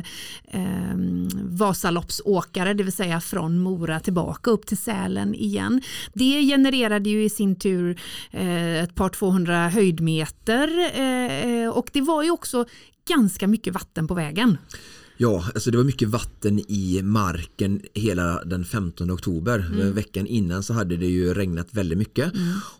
[0.50, 0.96] eh,
[1.42, 5.82] Vasaloppsåkare, det vill säga från Mora tillbaka upp till Sälen igen.
[6.12, 8.00] Det genererade ju i sin tur
[8.30, 12.64] eh, ett par 200 höjdmeter eh, och det var ju också
[13.08, 14.58] ganska mycket vatten på vägen.
[15.20, 19.58] Ja, alltså det var mycket vatten i marken hela den 15 oktober.
[19.72, 19.92] Mm.
[19.94, 22.32] Veckan innan så hade det ju regnat väldigt mycket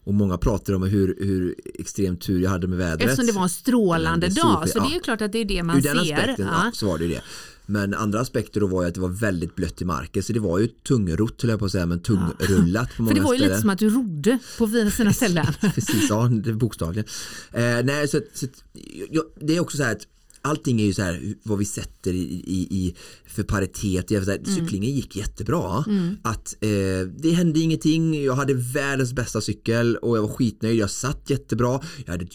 [0.05, 3.03] och många pratade om hur, hur extremt tur jag hade med vädret.
[3.03, 4.69] Eftersom det var en strålande dag.
[4.69, 5.97] Så det är ju klart att det är det man Ur ser.
[5.97, 6.71] aspekten Ja.
[6.75, 7.23] så var det det.
[7.71, 10.41] Men andra aspekter då var ju att det var väldigt blött i marken så det
[10.41, 13.33] var ju tungrott höll jag på att säga men tungrullat på många För det var
[13.35, 13.49] ju ställen.
[13.51, 15.47] lite som att du rodde på sina ställen.
[15.75, 17.05] Precis, ja, bokstavligen.
[17.53, 18.65] Eh, nej, så, så, att-
[19.11, 20.07] ja, det är också så här att
[20.43, 22.95] allting är ju så här vad vi sätter i, i, i
[23.27, 24.11] för paritet.
[24.11, 25.85] Jag vill säga, Cyklingen gick jättebra.
[26.23, 26.69] Att, eh,
[27.19, 28.25] det hände ingenting.
[28.25, 30.79] Jag hade världens bästa cykel och jag var skitnöjd.
[30.79, 31.81] Jag satt jättebra.
[32.05, 32.27] Jag, hade,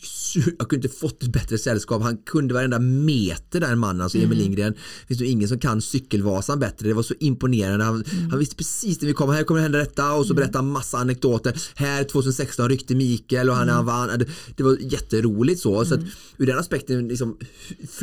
[0.59, 2.01] jag kunde inte fått ett bättre sällskap.
[2.01, 4.73] Han kunde varenda meter den mannen, alltså Emil Lindgren.
[4.73, 6.87] Det finns nog ingen som kan cykelvasan bättre.
[6.87, 7.85] Det var så imponerande.
[7.85, 9.29] Han, han visste precis när vi kom.
[9.29, 11.61] Här kommer det hända detta och så berättade han massa anekdoter.
[11.75, 14.19] Här 2016 ryckte Mikael och han, han vann.
[14.19, 15.85] Det, det var jätteroligt så.
[15.85, 16.01] så att,
[16.37, 17.37] ur den aspekten liksom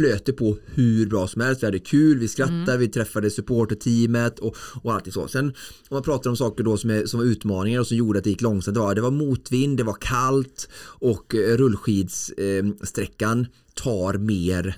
[0.00, 1.62] flöt det på hur bra som helst.
[1.62, 5.28] Vi hade kul, vi skrattade, vi träffade supporterteamet och, och allt så.
[5.28, 5.54] Sen om
[5.90, 8.30] man pratar om saker då som, är, som var utmaningar och som gjorde att det
[8.30, 8.74] gick långsamt.
[8.74, 14.76] Det var, det var motvind, det var kallt och eh, rullskidssträckan tar mer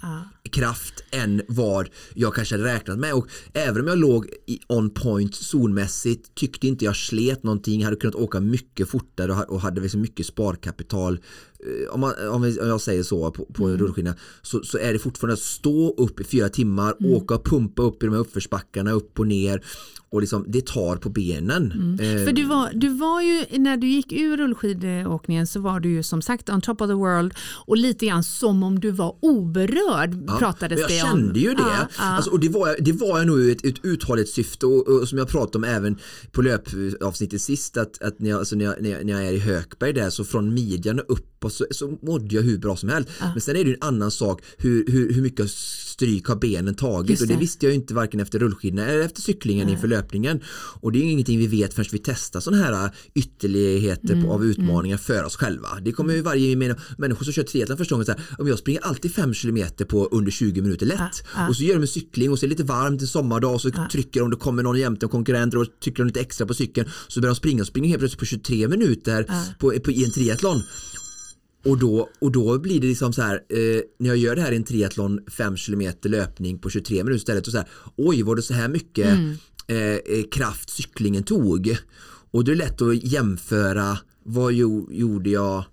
[0.51, 4.91] kraft än vad jag kanske hade räknat med och även om jag låg i on
[4.91, 9.61] point zonmässigt tyckte inte jag slet någonting, hade kunnat åka mycket fortare och ha- och
[9.61, 11.52] hade liksom mycket sparkapital Eh,
[11.91, 13.75] om, man, om jag säger så på, på Mm.
[13.75, 17.13] en rullskina så, så är det fortfarande att stå upp i fyra timmar, Mm.
[17.13, 19.63] åka och pumpa upp i de här uppförsbackarna upp och ner
[20.11, 21.73] och liksom, det tar på benen.
[22.01, 22.27] Eh, Mm.
[22.27, 26.03] För du var, du var ju, när du gick ur rullskidåkningen så var du ju
[26.03, 27.35] som sagt on top of the world
[27.67, 31.19] och lite grann som om du var oberörd Ja, pratades det jag om.
[31.19, 31.63] kände ju det.
[31.63, 32.05] Ja, ja.
[32.05, 35.19] Alltså, och det var, jag- det var jag nog ett, ett uthållighetssyfte och, och som
[35.19, 35.97] jag pratade om även
[36.33, 39.33] på löpavsnittet sist att, att när, jag, alltså när, jag, när, jag, när jag är
[39.33, 42.89] i Hökberg där så från midjan och uppåt så, så mådde jag hur bra som
[42.89, 43.11] helst.
[43.21, 47.11] Men sen är det en annan sak hur, hur, hur mycket stryk har benen tagit
[47.11, 47.41] Just och det det.
[47.41, 50.41] visste jag ju inte varken efter rullskidorna eller efter cyklingen inför löpningen.
[50.81, 54.33] Och det är ju ingenting vi vet förrän vi testar sådana här ytterligheter Mm, på,
[54.33, 55.69] av utmaningar för oss själva.
[55.83, 59.15] Det kommer ju varje människor som kör triathlon första gången här, om jag springer alltid
[59.15, 61.49] 5 kilometer på under 20 minuter lätt ja.
[61.49, 63.61] och så gör de en cykling och så är det lite varmt en sommardag och
[63.61, 66.55] så trycker de, det kommer någon jämte, en konkurrent och trycker de lite extra på
[66.55, 69.27] cykeln så börjar de springa och springer helt plötsligt på 23 minuter
[69.59, 70.63] på, på, i en triathlon.
[71.65, 74.53] Och då, och då blir det liksom så här, eh, när jag gör det här
[74.53, 78.37] i en triathlon 5 km löpning på 23 minuter istället och så här, oj var
[78.37, 79.19] det så här mycket
[79.67, 81.77] eh, eh, kraft cyklingen tog?
[82.31, 85.65] Och då är det lätt att jämföra, vad jo, gjorde jag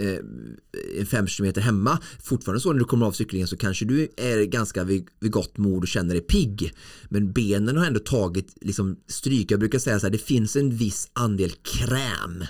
[0.00, 1.98] eh, 5 km hemma.
[2.22, 5.58] Fortfarande så när du kommer av cyklingen så kanske du är ganska vid, vid gott
[5.58, 6.74] mod och känner dig pigg.
[7.08, 9.50] Men benen har ändå tagit liksom, stryk.
[9.50, 12.44] Jag brukar säga så här, det finns en viss andel kräm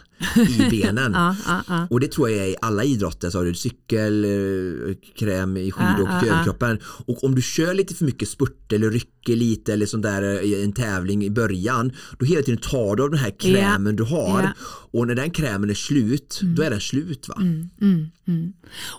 [0.48, 1.12] i benen.
[1.12, 1.86] Ja, ja, ja.
[1.90, 3.30] Och det tror jag är i alla idrotter.
[3.30, 6.78] Så har du cykel, eh, kräm i skidor och Ja, överkroppen.
[6.84, 10.40] Och om du kör lite för mycket spurt eller rycker lite eller sånt där eh,
[10.40, 11.92] i en tävling i början.
[12.18, 14.52] Då hela tiden tar du av den här krämen du har.
[14.92, 17.39] Och när den krämen är slut, då är den slut va?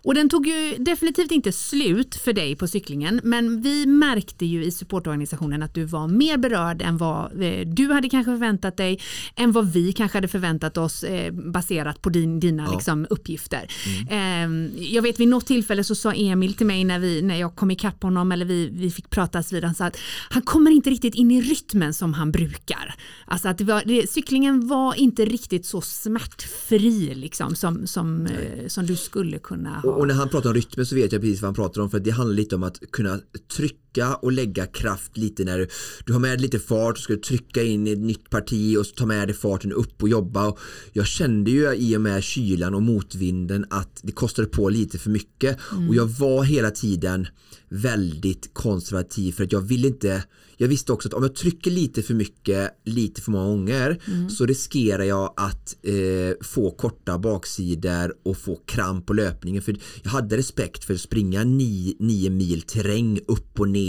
[0.04, 4.64] Och den tog ju definitivt inte slut för dig på cyklingen men vi märkte ju
[4.64, 9.00] i supportorganisationen att du var mer berörd än vad eh, du hade kanske förväntat dig
[9.36, 13.72] än vad vi kanske hade förväntat oss eh, baserat på din, dina liksom, uppgifter.
[14.10, 14.72] Mm.
[14.72, 17.56] Eh, jag vet vid något tillfälle så sa Emil till mig när, vi, när jag
[17.56, 19.98] kom ikapp honom eller vi, vi fick pratas vid han sa att
[20.30, 22.96] han kommer inte riktigt in i rytmen som han brukar.
[23.26, 28.68] Alltså att det var, det, cyklingen var inte riktigt så smärtfri liksom som, som eh,
[28.68, 29.90] som du skulle kunna ha.
[29.90, 31.90] Och, och, när han pratar om rytmen så vet jag precis vad han pratar om
[31.90, 33.20] för det handlar lite om att kunna
[33.58, 33.82] trycka
[34.22, 35.68] och lägga kraft lite när du,
[36.06, 39.06] du har med lite fart och ska trycka in i ett nytt parti och ta
[39.06, 40.48] med dig farten upp och jobba.
[40.48, 40.60] Och
[40.94, 45.10] jag kände ju i och med kylan och motvinden att det kostade på lite för
[45.10, 45.90] mycket mm.
[45.90, 47.28] och jag var hela tiden
[47.70, 50.24] väldigt konservativ för att jag vill inte
[50.62, 54.30] jag visste också att om jag trycker lite för mycket lite för många gånger mm.
[54.30, 55.94] så riskerar jag att eh,
[56.42, 61.44] få korta baksidor och få kramp på löpningen för jag hade respekt för att springa
[61.44, 63.81] nio mil terräng upp och ner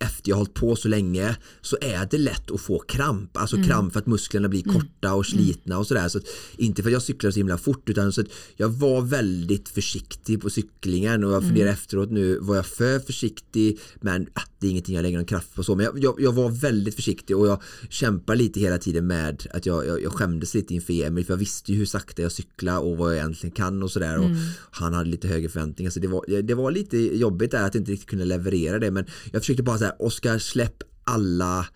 [0.00, 3.36] efter jag hållit på så länge så är det lätt att få kramp.
[3.36, 3.68] Alltså mm.
[3.68, 4.74] kramp för att musklerna blir mm.
[4.74, 5.44] korta och mm.
[5.44, 6.08] slitna och sådär.
[6.08, 6.20] Så
[6.56, 10.40] inte för att jag cyklar så himla fort utan så att jag var väldigt försiktig
[10.40, 11.74] på cyklingen och jag funderar mm.
[11.74, 15.54] efteråt nu var jag för försiktig men ah, det är ingenting jag lägger någon kraft
[15.54, 19.06] på så men jag, jag, jag, var väldigt försiktig och jag kämpar lite hela tiden
[19.06, 22.22] med att jag, jag, jag skämdes lite inför Emil för jag visste ju hur sakta
[22.22, 24.36] jag cyklar och vad jag egentligen kan och sådär och mm.
[24.70, 27.92] han hade lite högre förväntningar så det var, det var lite jobbigt där att inte
[27.92, 31.66] riktigt kunna leverera det men jag försökte bara säga Oskar släpp alla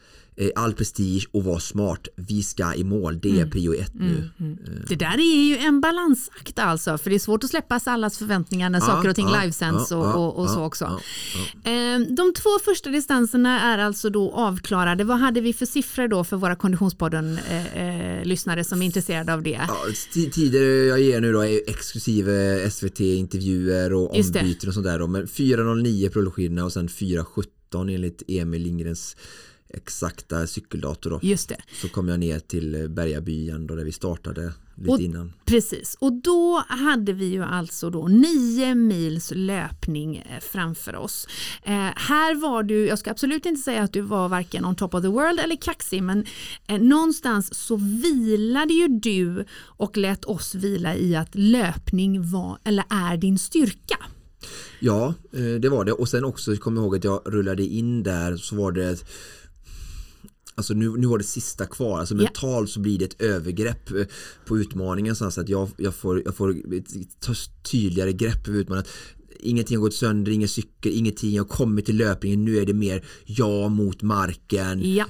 [0.55, 2.09] all prestige och var smart.
[2.17, 3.51] Vi ska i mål, det är mm.
[3.51, 4.31] prio ett nu.
[4.39, 4.59] Mm, mm.
[4.89, 8.71] Det där är ju en balansakt alltså, för det är svårt att släppa allas förväntningar
[8.71, 11.01] när ja, saker och ting ja, livesänds ja, och, och, och så också.
[11.65, 15.05] Ehm, de två första distanserna är alltså då avklarade.
[15.05, 19.43] Vad hade vi för siffror då för våra Konditionspodden-lyssnare eh, eh som är intresserade av
[19.43, 19.61] det?
[20.33, 24.99] tider jag ger nu då är exklusive SVT-intervjuer och ombyten och sånt där.
[24.99, 25.07] Då.
[25.07, 27.45] Men 4.09 proloskidorna och sen 4.17
[27.75, 29.17] 13 enligt Emil Lindgrens
[29.75, 31.21] exakta cykeldator då.
[31.23, 31.57] Just det.
[31.73, 35.33] Så kom jag ner till Bergaby igen då där vi startade lite och, innan.
[35.45, 41.27] Precis, och då hade vi ju alltså då nio mils löpning eh, framför oss.
[41.63, 44.95] Eh, här var du, jag ska absolut inte säga att du var varken on top
[44.95, 46.25] of the world eller kaxig, men
[46.67, 52.85] eh, någonstans så vilade ju du och lät oss vila i att löpning var eller
[52.89, 53.97] är din styrka.
[54.81, 55.93] Ja, eh, det var det.
[55.93, 59.05] Och sen också kommer jag ihåg att jag rullade in där så var det
[60.57, 64.05] Alltså nu, nu var det sista kvar, alltså mentalt så blir det ett övergrepp eh,
[64.47, 66.57] på utmaningen så att jag, jag, får, jag får
[67.21, 68.87] ta tydligare grepp över utmaningen
[69.45, 72.45] ingenting har gått sönder, ingen cykel, ingenting har kommit till löpningen.
[72.45, 74.95] Nu är det mer jag mot marken.
[74.95, 75.05] Ja.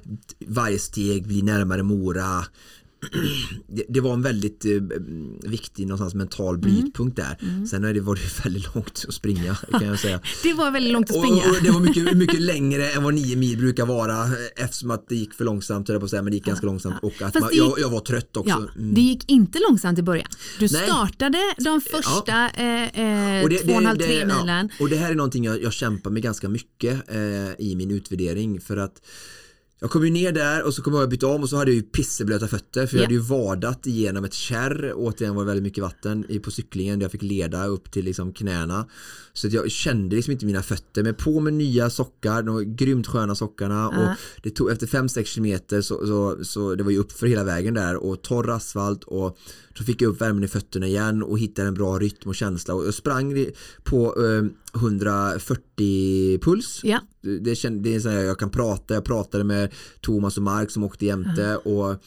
[0.46, 2.44] Varje steg blir närmare Mora
[3.68, 4.70] det, det, var en väldigt eh,
[5.42, 6.60] viktig någonstans mental mm.
[6.60, 7.38] brytpunkt där.
[7.42, 7.66] Mm.
[7.66, 10.20] Sen det, var det väldigt långt att springa kan jag säga.
[10.42, 11.42] det var väldigt långt att springa.
[11.42, 15.08] Och, och det var mycket, mycket längre än vad nio mil brukar vara eftersom att
[15.08, 17.40] det gick för långsamt, jag på att säga, men det gick ganska långsamt och att
[17.40, 18.50] man, jag, jag, var trött också.
[18.50, 18.94] Ja, mm.
[18.94, 20.28] Det gick inte långsamt i början.
[20.58, 20.82] Du Nej.
[20.82, 22.50] startade de första ja.
[22.50, 24.70] eh, eh, två och en halv, tre milen.
[24.72, 24.84] Ja.
[24.84, 27.18] Och det här är någonting jag, jag kämpar med ganska mycket eh,
[27.58, 29.00] i min utvärdering för att
[29.84, 31.76] jag kom ju ner där och så kom jag byta om och så hade jag
[31.76, 34.92] ju pisseblöta fötter för jag hade ju vadat igenom ett kärr.
[34.96, 38.32] Återigen var det väldigt mycket vatten på cyklingen där jag fick leda upp till liksom
[38.32, 38.86] knäna.
[39.32, 43.34] Så jag kände liksom inte mina fötter men på med nya sockar, de grymt sköna
[43.34, 43.98] sockarna uh.
[43.98, 47.44] och det tog efter 5-6 kilometer så, så, så, det var ju upp för hela
[47.44, 49.38] vägen där och torr asfalt och
[49.78, 52.74] så fick jag upp värmen i fötterna igen och hittade en bra rytm och känsla
[52.74, 53.46] och jag sprang
[53.82, 56.80] på eh, 140 puls.
[56.82, 57.00] Ja.
[57.40, 60.70] Det, känd, det är så här, jag kan prata, jag pratade med Thomas och Mark
[60.70, 61.56] som åkte jämte mm.
[61.56, 62.02] och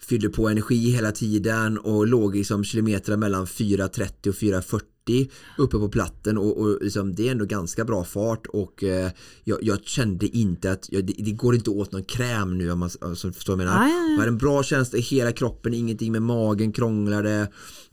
[0.00, 5.88] fyllde på energi hela tiden och låg liksom kilometer mellan 4.30 och 4.40 uppe på
[5.88, 9.10] platten och, och liksom, det är ändå ganska bra fart och eh,
[9.44, 12.78] jag, jag, kände inte att jag, det, det, går inte åt någon kräm nu om
[12.78, 13.84] man alltså, förstår vad jag menar.
[13.84, 14.10] Ah, ja, ja.
[14.10, 17.48] Jag hade en bra känsla i hela kroppen, ingenting med magen krånglade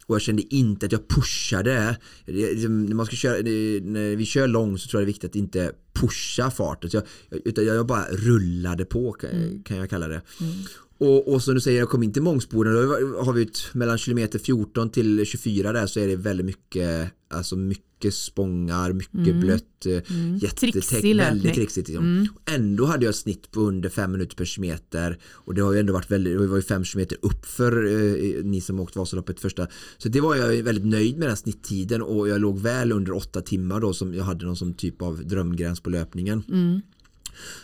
[0.08, 1.98] och jag kände inte att jag pushade.
[2.26, 5.30] Liksom, när, man ska köra, när vi kör långt så tror jag det är viktigt
[5.30, 6.90] att inte pusha farten.
[6.94, 7.04] Jag,
[7.46, 9.64] utan jag bara rullade på mm.
[9.64, 10.22] kan jag kalla det.
[10.42, 10.54] Mm.
[10.98, 12.80] Och, och som du säger, jag kom in till Mångsboden då
[13.24, 17.56] har vi ett, mellan kilometer 14 till 24 där så är det väldigt mycket alltså
[17.56, 19.40] mycket spångar, mycket mm.
[19.40, 20.38] blött, eh, mm.
[20.38, 21.88] jättetäckt, väldigt trixigt.
[21.88, 22.06] Liksom.
[22.06, 22.28] Mm.
[22.46, 25.80] Ändå hade jag ett snitt på under 5 minuter per kilometer och det har ju
[25.80, 29.40] ändå varit väldigt, det var ju 5 kilometer upp för eh, ni som åkt Vasaloppet
[29.40, 29.68] första.
[29.98, 33.42] Så det var jag väldigt nöjd med den snitttiden och jag låg väl under 8
[33.42, 36.44] timmar då som jag hade någon som typ av drömgräns på löpningen.
[36.50, 36.82] Mm.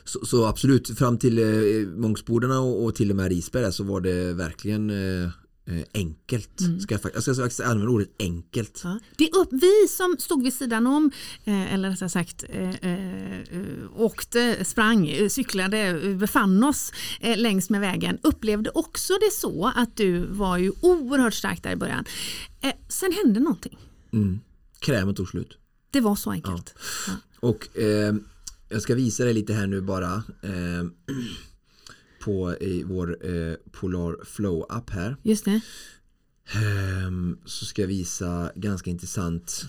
[0.03, 4.01] Så, så, absolut, fram till eh, Mångsbodarna och, och till och med Risberg så var
[4.01, 5.23] det verkligen eh,
[5.65, 6.61] eh enkelt.
[6.61, 6.79] Mm.
[6.79, 8.81] Ska jag, jag ska faktiskt använda ordet enkelt.
[8.83, 8.99] Ja.
[9.17, 11.11] Det upp, vi som stod vid sidan om,
[11.43, 13.41] eh, eller rättare sagt eh, eh,
[13.95, 20.25] åkte, sprang, cyklade, befann oss eh, längs med vägen, upplevde också det så att du
[20.25, 22.05] var ju oerhört stark där i början.
[22.61, 23.77] Eh, sen hände någonting.
[24.13, 24.39] Mm.
[24.79, 25.57] Krämen tog slut.
[25.91, 26.75] Det var så enkelt.
[27.07, 27.13] Ja.
[27.41, 27.47] Ja.
[27.49, 27.67] Och
[28.73, 30.83] jag ska visa dig lite här nu bara eh,
[32.19, 35.17] på i vår eh, Polar Flow app här.
[35.23, 35.61] Just det.
[36.53, 39.65] Ehm, så ska jag visa ganska intressant.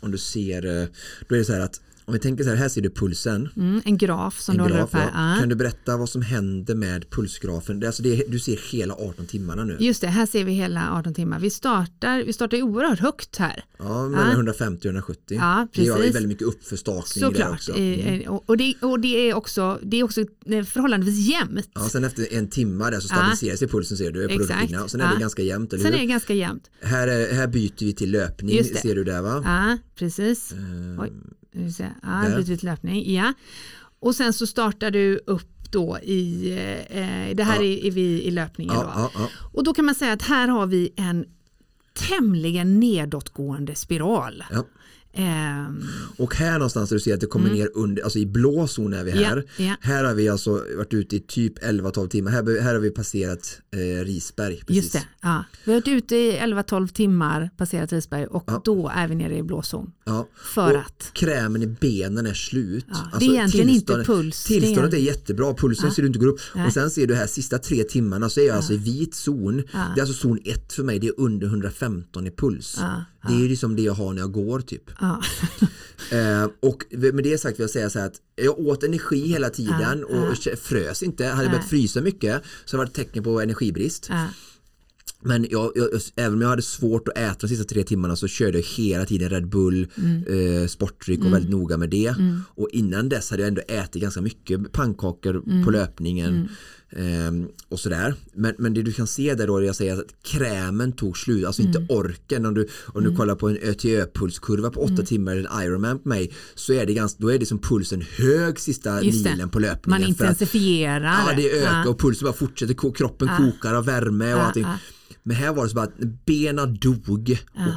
[0.00, 0.88] Om du ser, eh,
[1.28, 3.48] då är det så här att om vi tänker så här, här ser du pulsen.
[3.56, 5.32] Mm, en graf som En du håller graf, upp här.
[5.34, 5.40] ja.
[5.40, 7.80] Kan du berätta vad som händer med pulsgrafen?
[7.80, 9.76] Det alltså det, du ser hela 18 timmarna nu.
[9.80, 11.38] Just det, här ser vi hela 18 timmar.
[11.40, 13.64] Vi startar, vi startar oerhört högt här.
[13.78, 14.32] Ja, mellan Ja.
[14.32, 15.20] 150 och 170.
[15.40, 16.14] Ja, det är precis.
[16.14, 17.52] väldigt mycket uppförstakning där Såklart.
[17.52, 17.72] också.
[17.76, 18.00] Mm.
[18.00, 21.70] Eh, eh, Och, det, och det är också, det är också eh, förhållandevis jämnt.
[21.74, 24.80] Ja, sen efter en timme där så stabiliserar sig pulsen ser du på Exakt.
[24.84, 25.98] Och sen är det ganska jämnt, eller Sen hur?
[25.98, 26.70] är det ganska jämnt.
[26.82, 28.78] Här, är, här byter vi till löpning, det.
[28.80, 29.42] ser du där va?
[29.44, 30.52] Ja, precis.
[30.52, 31.00] Ehm,
[31.54, 33.14] Till löpning.
[33.14, 33.32] Ja.
[34.00, 36.50] Och sen så startar du upp då i,
[36.90, 37.62] eh, det här Ja.
[37.62, 39.20] är, är vi i löpningen Ja, då.
[39.22, 39.28] ja.
[39.52, 41.24] Och då kan man säga att här har vi en
[42.08, 44.44] tämligen nedåtgående spiral.
[45.16, 45.84] Ehm,
[46.16, 48.92] Och här någonstans där du ser att det kommer ner under, alltså i blå zon
[48.94, 49.32] är vi här.
[49.32, 49.44] Mm.
[49.56, 49.74] Ja, ja.
[49.80, 52.30] Här har vi alltså varit ute i typ 11-12 timmar.
[52.30, 54.56] Här, här har vi passerat eh, Risberg.
[54.56, 54.76] Precis.
[54.76, 55.44] just det, ja.
[55.64, 58.62] vi har varit ute i 11-12 timmar, passerat Risberg och Ja.
[58.64, 59.90] då är vi nere i blåzon.
[60.04, 60.28] Ja.
[60.54, 61.10] För och att?
[61.12, 62.86] krämen i benen är slut.
[62.88, 66.02] Alltså, Ja, det är egentligen inte tillståndet- puls, det är- Tillståndet är jättebra, pulsen ser
[66.02, 66.40] du inte går upp.
[66.54, 66.66] Nej.
[66.66, 69.56] Och sen ser du här sista tre timmarna så är jag alltså i vit zon.
[69.56, 72.78] Det är alltså zon 1 för mig, det är under 115 i puls.
[73.28, 74.90] Det är liksom det jag har när jag går typ.
[75.08, 75.22] Ja.
[76.10, 79.50] Eh, och med det sagt vill jag säga så här att jag åt energi hela
[79.50, 81.26] tiden och frös inte.
[81.26, 84.10] Hade jag börjat frysa mycket så var det tecken på energibrist.
[85.22, 88.28] Men jag, jag, även om jag hade svårt att äta de sista tre timmarna så
[88.28, 90.62] körde jag hela tiden Red Bull, Mm.
[90.62, 92.14] eh, sportdryck och väldigt noga med det.
[92.54, 95.64] Och innan dess hade jag ändå ätit ganska mycket pannkakor Mm.
[95.64, 96.48] på löpningen.
[96.96, 98.14] Ehm, och sådär.
[98.34, 101.62] Men, men det du kan se där då, jag säger att krämen tog slut, alltså
[101.62, 101.76] Mm.
[101.82, 102.46] inte orken.
[102.46, 105.06] Om du, om du kollar på en ÖTÖ-pulskurva på åtta Mm.
[105.06, 108.60] timmar, en Ironman på mig, så är det, ganska, då är det som pulsen hög
[108.60, 110.00] sista milen på löpningen.
[110.00, 111.24] Man för att- intensifierar.
[111.28, 111.88] Ja, det ökar Ja.
[111.88, 114.62] och pulsen bara fortsätter, kroppen kokar av värme och Ja, allting.
[114.62, 114.78] ja.
[115.26, 117.08] Men här var det så bara att benen dog.
[117.08, 117.18] Och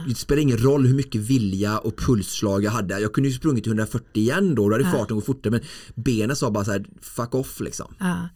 [0.07, 2.99] det spelar ingen roll hur mycket vilja och pulsslag jag hade.
[2.99, 5.51] Jag kunde ju sprungit till 140 igen då, då hade farten gått fortare.
[5.51, 5.61] Men
[5.95, 7.93] benen sa bara så här, fuck off liksom.
[7.99, 8.29] Ja.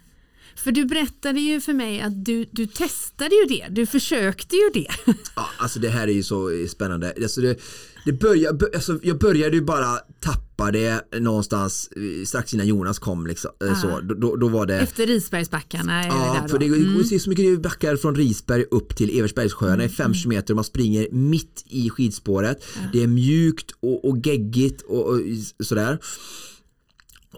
[0.64, 4.70] För du berättade ju för mig att du, du testade ju det, du försökte ju
[4.74, 4.88] det.
[5.36, 7.14] Ja, alltså det här är ju så spännande.
[7.22, 7.60] Alltså det,
[8.06, 13.00] det började, bör- alltså jag började ju bara tappa det någonstans eh, strax innan Jonas
[13.00, 13.28] kom.
[13.28, 13.52] Liksom.
[13.66, 14.80] Eh, Så, då, då, var det...
[14.80, 16.58] Efter Risbergsbackarna Ja, för.
[16.58, 16.60] Mm.
[16.60, 16.76] det går
[17.16, 20.64] är så mycket backar från Risberg upp till Eversbergssjöarna Mm, i fem kilometer och man
[20.64, 22.64] springer mitt i skidspåret.
[22.94, 25.20] Det är mjukt och, och geggigt och, och
[25.64, 26.00] sådär.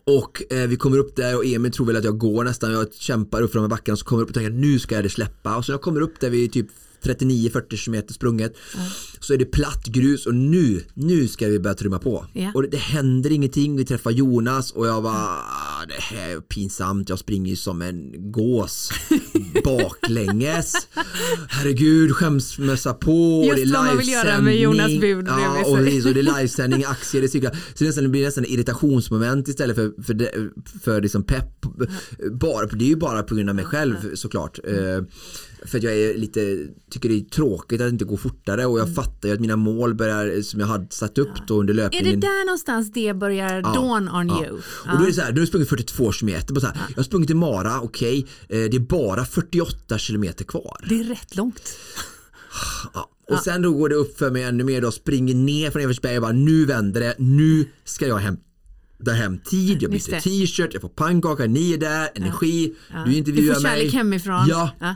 [0.05, 2.93] Och eh, vi kommer upp där och Emil tror väl att jag går nästan, jag
[2.93, 5.03] kämpar upp för de här backarna så kommer jag upp och tänker nu ska jag
[5.03, 5.57] det släppa.
[5.57, 6.67] Och så jag kommer upp där vid typ
[7.03, 8.53] 39-40 km sprunget
[9.19, 12.25] så är det platt grus och nu, nu ska vi börja trumma på.
[12.33, 12.51] Ja.
[12.53, 16.39] Och det, det händer ingenting, vi träffar Jonas och jag bara "Ah, det här är
[16.39, 18.91] pinsamt, jag springer ju som en gås
[19.63, 20.87] baklänges.
[21.47, 25.77] Herregud, skämsmössa på Just det är vad man vill göra med Jonas bud Ja, och,
[25.77, 27.57] det är livesändning, aktier, det är cyklar.
[27.93, 30.49] Så det blir nästan irritationsmoment istället för, för,
[30.83, 31.61] för liksom pepp.
[32.31, 34.59] Bara, det är ju bara på grund av mig själv såklart.
[34.63, 35.03] Eh,
[35.65, 38.79] För att jag är lite, tycker det är tråkigt att det inte går fortare och
[38.79, 38.95] jag Mm.
[38.95, 42.19] fattar ju att mina mål börjar, som jag hade satt upp då under Är löpningen.
[42.19, 44.45] det där någonstans det börjar dawn on Ja.
[44.45, 44.53] you?
[44.57, 46.53] Och då är det så här, du har sprungit 42 kilometer.
[46.53, 50.45] Bara så här, Jag har sprungit i Mara, okej, eh, det är bara 48 kilometer
[50.45, 50.85] kvar.
[50.89, 51.77] Det är rätt långt.
[52.93, 53.09] Ja.
[53.31, 56.15] Och sen då går det upp för mig ännu mer då, springer ner från Eversberg
[56.17, 58.37] och bara nu vänder det, nu ska jag hem
[58.97, 63.17] där hem tid, jag byter t-shirt, jag får pannkaka, ni är där, energi, du Du
[63.17, 63.71] intervjuar får mig.
[63.77, 64.45] kärlek hemifrån.
[64.49, 64.95] Ja, Ja.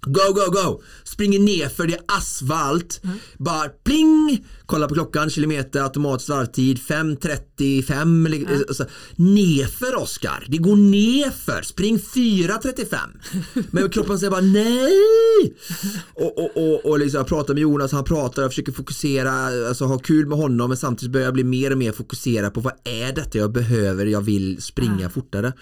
[0.00, 0.82] Go, go, go!
[1.04, 3.00] Springer ner för det är asfalt.
[3.38, 4.44] Bara pling!
[4.66, 8.26] Kolla på klockan, kilometer, automatisk varvtid, 5.35.
[8.26, 8.86] eller- alltså,
[9.16, 11.62] Nerför Oskar, det går nerför.
[11.62, 12.96] Spring 4.35.
[13.70, 15.54] Men kroppen säger bara nej!
[16.14, 19.32] Och, och, och, och liksom, jag pratar med Jonas, han pratar, jag försöker fokusera,
[19.68, 22.60] alltså ha kul med honom men samtidigt börjar jag bli mer och mer fokuserad på
[22.60, 25.52] vad är detta jag behöver, jag vill springa fortare.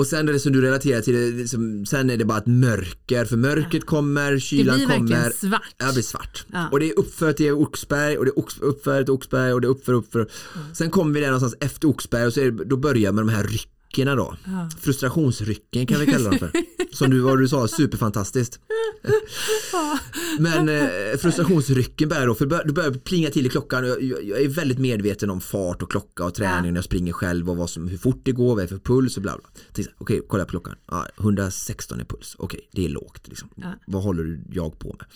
[0.00, 2.46] Och sen är det som du relaterar till, det, liksom, sen är det bara ett
[2.46, 5.30] mörker, för mörkret kommer, kylan blir verkligen kommer.
[5.30, 5.74] svart.
[5.78, 6.46] Ja, det blir svart.
[6.52, 6.68] Ja.
[6.72, 9.68] Och det är uppför till Oxberg och det är uppför till Oxberg och det är
[9.70, 10.30] uppför, uppför.
[10.72, 13.28] Sen kommer vi där någonstans efter Oxberg och så är det, då börjar med de
[13.28, 13.44] här
[13.90, 14.36] ryckerna då.
[14.80, 16.52] Frustrationsrycken kan vi kalla dem för.
[16.92, 18.60] Som du, vad du sa, superfantastiskt.
[20.38, 23.86] Men eh, frustrationsrycken börjar då, för det börjar, plinga till i klockan.
[23.86, 27.50] Jag, jag, är väldigt medveten om fart och klocka och träning när jag springer själv
[27.50, 29.84] och vad som, hur fort det går, vad det är för puls och bla bla.
[29.98, 30.74] Okej, kolla på klockan.
[30.86, 32.36] Ja, 116 är puls.
[32.38, 33.28] Okej, det är lågt.
[33.28, 33.48] Liksom.
[33.86, 35.06] Vad håller jag på med?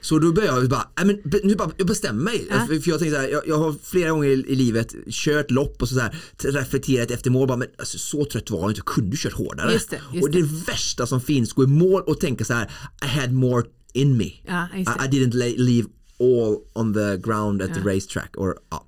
[0.00, 2.46] Så då börjar jag bara, men nu bara, jag bestämmer mig.
[2.68, 5.50] För, för jag tänkte så här, jag, jag har flera gånger i, i livet kört
[5.50, 7.48] lopp och så, så här, reflekterat efter mål.
[7.48, 9.72] Bara, men alltså, så trött var jag inte, kunde du kört hårdare?
[9.72, 12.70] Just det, just och det, värsta som finns, gå i mål och tänka så här,
[13.04, 14.30] I had more in me.
[14.46, 15.16] Ja, I, I det.
[15.16, 15.88] didn't leave
[16.20, 17.94] all on the ground at the Ja.
[17.94, 18.36] racetrack.
[18.36, 18.86] Or, ja.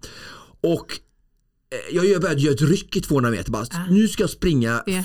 [0.61, 0.93] Och
[1.91, 3.51] eh, jag började göra ett ryck i 200 meter.
[3.51, 5.03] Bara, Nu ska jag springa Ja.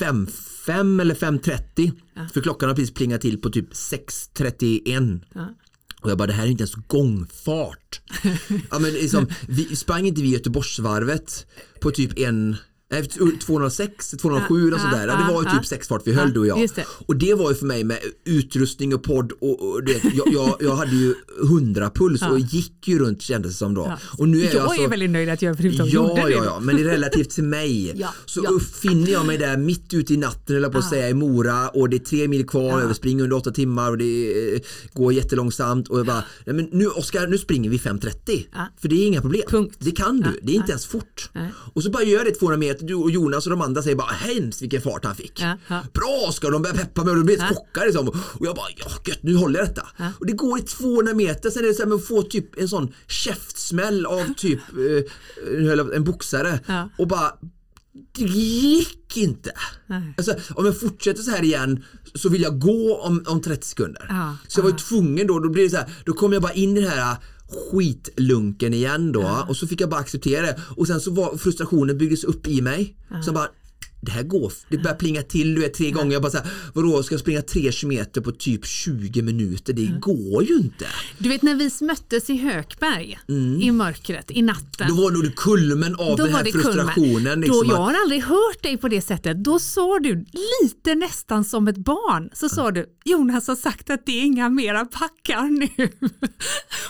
[0.66, 1.92] 5 eller 5.30
[2.34, 5.22] för klockan har precis plingat till på typ 6.31.
[5.36, 5.48] Ja.
[6.02, 8.02] Och jag bara, det här är inte ens gångfart.
[8.72, 11.46] ja, men liksom, vi sprang inte vi Göteborgsvarvet
[11.82, 12.56] på typ en
[12.92, 13.08] nej,
[13.40, 15.08] 206, 207 Ja, och sådär.
[15.08, 15.56] Ja, ja, det var ju ja.
[15.58, 16.70] typ sexfart vi höll Ja, du och jag.
[16.76, 16.86] det.
[17.06, 20.56] Och det var ju för mig med utrustning och podd och, och det, jag, jag,
[20.60, 21.14] jag hade ju
[21.44, 23.86] 100 puls och gick ju runt kändes det som då.
[23.90, 23.98] Ja.
[24.18, 26.32] Och nu är jag, jag alltså, är väldigt nöjd att jag överhuvudtaget Ja, gjorde det.
[26.32, 28.60] ja, ja, men det är relativt till mig Ja, så ja.
[28.82, 31.90] finner jag mig där mitt ute i natten eller på att säga i Mora och
[31.90, 34.62] det är tre mil kvar, jag springer under åtta timmar och det eh,
[34.94, 38.68] går jättelångsamt och jag bara, nej men nu Oskar, nu springer vi 5.30 Ja.
[38.82, 39.42] för det är inga problem.
[39.50, 39.76] Punkt.
[39.80, 41.30] Det kan du, Ja, det är inte ens fort.
[41.74, 43.96] Och så bara gör jag det 200 meter, du och Jonas och de andra säger
[43.96, 45.42] bara hemskt vilken fart han fick.
[45.42, 45.84] Ja, ja.
[45.94, 48.08] Bra Oskar, de börjar peppa mig och de blir helt chockade liksom.
[48.10, 49.88] Och jag bara, ja gött nu håller jag detta.
[50.20, 52.70] Och det går i 200 meter, sen är det så här att få typ en
[52.70, 54.60] sån käftsmäll av typ
[55.58, 56.90] eh, en boxare Ja.
[56.98, 57.32] och bara
[58.18, 59.52] det gick inte.
[60.18, 61.84] Alltså, om jag fortsätter så här igen
[62.16, 64.06] så vill jag gå om, om 30 sekunder.
[64.10, 66.42] Ja, så jag var ju tvungen då, då blir det så här, då kom jag
[66.42, 67.16] bara in i den här
[67.52, 69.46] skitlunken igen då.
[69.50, 70.60] Och så fick jag bara acceptera det.
[70.78, 72.96] Och sen så var frustrationen byggdes upp i mig.
[73.24, 73.50] Så jag bara
[74.02, 76.14] det här går, det börjar plinga till du vet, tre gånger.
[76.14, 79.74] Jag bara så här, vadå ska jag springa tre kilometer på typ 20 minuter?
[79.74, 80.86] Det går ju inte.
[81.18, 83.20] Du vet när vi möttes i Hökberg
[83.62, 84.86] i mörkret i natten.
[84.88, 84.96] Mm.
[84.98, 87.42] Då var nog det kulmen av Då den här frustrationen.
[87.42, 89.44] Då, Liksom, jag att- har aldrig hört dig på det sättet.
[89.44, 90.26] Då sa du
[90.62, 92.30] lite nästan som ett barn.
[92.34, 95.66] Så sa du Jonas har sagt att det är inga mera packar nu.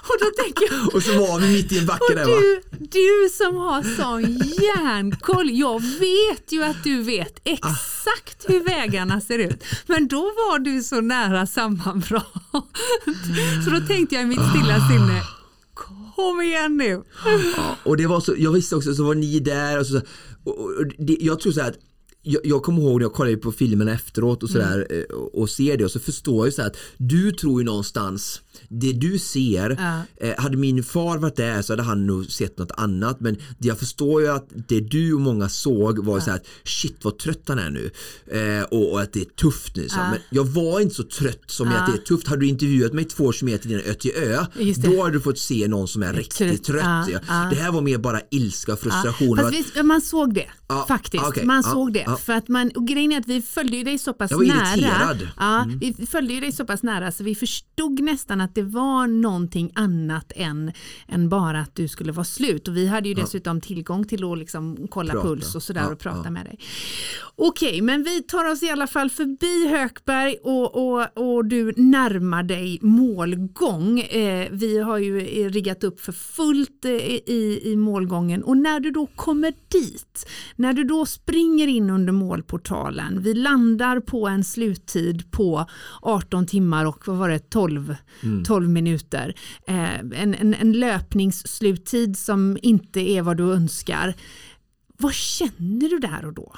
[0.10, 2.32] och då tänker jag och så var vi mitt i en backe där va?
[2.40, 4.24] du, du som har sån
[4.64, 5.50] järnkoll.
[5.52, 9.64] Jag vet ju att du vet exakt hur vägarna ser ut.
[9.88, 12.34] Men då var du så nära sammanbrott.
[13.66, 15.24] Så då tänkte jag i mitt stilla sinne
[16.16, 17.04] Kom igen nu.
[17.58, 20.02] Ja, och det var så, jag visste också, så var ni där och så,
[20.44, 21.78] och, och det, jag tror så här att
[22.22, 25.06] jag, jag kommer ihåg när jag kollade på filmen efteråt och sådär Mm.
[25.10, 27.66] eh, och, och ser det och så förstår jag så här att du tror ju
[27.66, 28.42] någonstans
[28.74, 30.28] det du ser, Ja.
[30.28, 33.80] eh, hade min far varit där så hade han nog sett något annat men jag
[33.80, 37.42] förstår ju att det du och många såg var så här att shit vad trött
[37.48, 37.92] han är nu
[38.32, 39.90] eh, och, och att det är tufft nu.
[39.90, 39.98] Så.
[40.00, 40.10] Ja.
[40.10, 42.28] Men jag var inte så trött som i att det är tufft.
[42.28, 44.88] Hade du intervjuat mig två kilometer innan Ötjeö Just det.
[44.88, 46.84] då hade du fått se någon som är riktigt Trött.
[46.84, 47.20] Ja, Ja.
[47.28, 47.48] ja.
[47.50, 49.38] Det här var mer bara ilska och frustration.
[49.38, 51.24] Fast och att- vi, man såg det Ja, faktiskt.
[51.28, 52.04] okej, Man ja, såg det.
[52.06, 52.18] ja.
[52.18, 54.46] För att man, och grejen är att vi följde ju dig så pass Jag var
[54.46, 54.74] nära.
[54.76, 55.16] irriterad.
[55.22, 55.30] Mm.
[55.40, 55.68] Ja,
[55.98, 59.72] Vi följde ju dig så pass nära så vi förstod nästan att det var någonting
[59.76, 60.72] annat än,
[61.08, 62.68] än bara att du skulle vara slut.
[62.68, 65.28] Och vi hade ju dessutom tillgång till att liksom kolla Prata.
[65.28, 66.30] puls och sådär Ja, och prata ja.
[66.30, 66.60] med dig.
[67.36, 72.44] Okej, men vi tar oss i alla fall förbi Hökberg och, och, och du närmar
[72.44, 74.00] dig målgång.
[74.00, 78.80] Eh, vi har ju eh, riggat upp för fullt eh, i, i målgången och när
[78.80, 84.44] du då kommer dit, när du då springer in under målportalen, vi landar på en
[84.44, 85.66] sluttid på
[86.02, 87.96] 18 timmar och vad var det, 12,
[88.46, 89.36] 12 minuter.
[89.68, 94.14] Eh, en, en, en löpningssluttid som inte är vad du önskar.
[94.98, 96.56] Vad känner du där och då?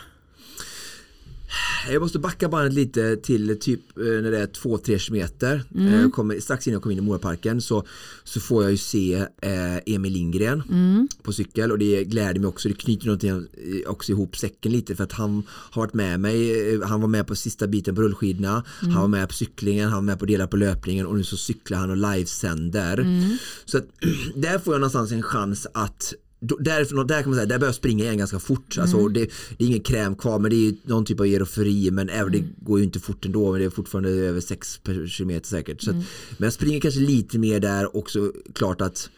[1.92, 5.64] Jag måste backa bandet lite till typ eh, när det är 2-3 kilometer.
[5.76, 5.94] Mm.
[5.94, 7.86] Eh, kommer, strax innan jag kom in i Moraparken så,
[8.24, 11.08] så får jag ju se eh, Emil Lindgren Mm.
[11.24, 12.68] på cykel och det gläder mig också.
[12.70, 16.82] Det knyter någonting eh, också ihop säcken lite för att han har varit med mig.
[16.84, 18.64] Han var med på sista biten på rullskidorna.
[18.66, 19.02] Han Mm.
[19.02, 21.78] var med på cyklingen, han var med på delar på löpningen och nu så cyklar
[21.78, 22.98] han och livesänder.
[23.00, 23.38] Mm.
[23.66, 23.86] Så att,
[24.36, 26.14] där får jag någonstans en chans att
[26.60, 28.78] Därifrån, där kan man säga, där börjar springa igen ganska fort.
[28.78, 29.14] Alltså, Mm.
[29.14, 29.20] det,
[29.58, 32.38] det är ingen kräm kvar men det är någon typ av eroferi men även det
[32.38, 32.50] Mm.
[32.58, 34.80] går ju inte fort ändå men det är fortfarande över 6
[35.18, 35.82] km säkert.
[35.82, 36.06] Så att, Mm.
[36.38, 39.10] Men jag springer kanske lite mer där också klart att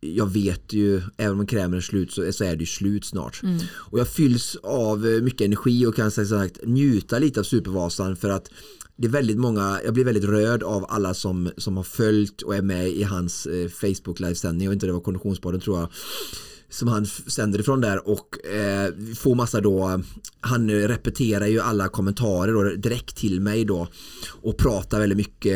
[0.00, 3.42] jag vet ju, även om krämen är slut så, så är det ju slut snart.
[3.42, 3.58] Mm.
[3.74, 8.28] Och jag fylls av eh, mycket energi och kan sagt njuta lite av Supervasan för
[8.30, 8.50] att
[8.96, 12.54] det är väldigt många, jag blir väldigt rörd av alla som, som har följt och
[12.56, 15.88] är med i hans eh, Facebook livesändning, jag vet inte det var Konditionsbaden tror jag
[16.68, 18.08] som han sänder ifrån där.
[18.08, 20.00] Och eh, får massa då
[20.40, 23.88] han repeterar ju alla kommentarer då, direkt till mig då
[24.28, 25.52] och pratar väldigt mycket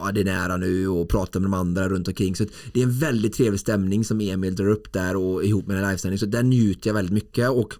[0.00, 2.36] "Ja, det är nära nu och pratar med de andra runt omkring.
[2.36, 5.76] Så det är en väldigt trevlig stämning som Emil drar upp där och ihop med
[5.76, 7.74] den livesändning så där njuter jag väldigt mycket och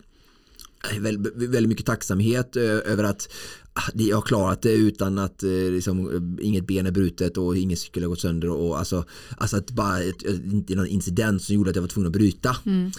[0.93, 3.29] eh, väldigt, mycket tacksamhet eh, över att
[3.73, 7.57] Ah, jag har klarat det utan att eh, liksom, eh, inget ben är brutet och
[7.57, 9.05] ingen cykel har gått sönder och alltså,
[9.39, 12.13] alltså att bara ett, eh, inte någon incident som gjorde att jag var tvungen att
[12.13, 12.57] bryta.
[12.67, 12.91] Mm.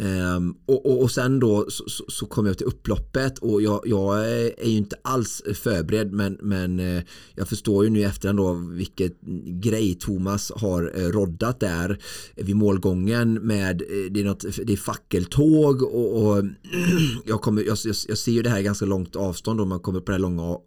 [0.00, 3.80] Um, och, och, och, sen då så, så, så kom jag till upploppet och jag,
[3.84, 7.02] jag, är ju inte alls förberedd men, men eh,
[7.34, 11.98] jag förstår ju nu efterhand då vilket grej Thomas har eh, roddat där
[12.34, 16.44] vid målgången med eh, det är, något, det är fackeltåg och, och
[17.24, 20.00] jag, kommer, jag, jag, jag, ser ju det här ganska långt avstånd om man kommer
[20.00, 20.58] på det här långa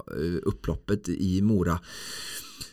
[0.44, 1.80] upploppet i Mora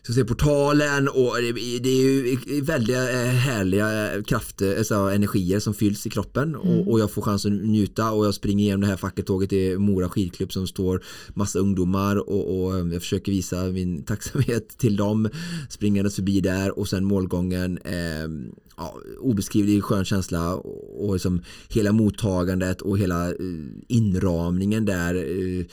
[0.03, 1.37] så ser portalen och
[1.83, 6.61] det är ju väldigt eh, härliga krafter, alltså energier som fylls i kroppen mm.
[6.61, 9.79] och, och, jag får chansen att njuta och jag springer igenom det här fackeltåget i
[9.79, 15.29] Mora skidklubb som står massa ungdomar och, och jag försöker visa min tacksamhet till dem
[15.71, 18.29] springandes förbi där och sen målgången eh,
[18.77, 23.35] ja, obeskrivlig skön känsla och, och liksom hela mottagandet och hela eh,
[23.89, 25.67] inramningen där eh,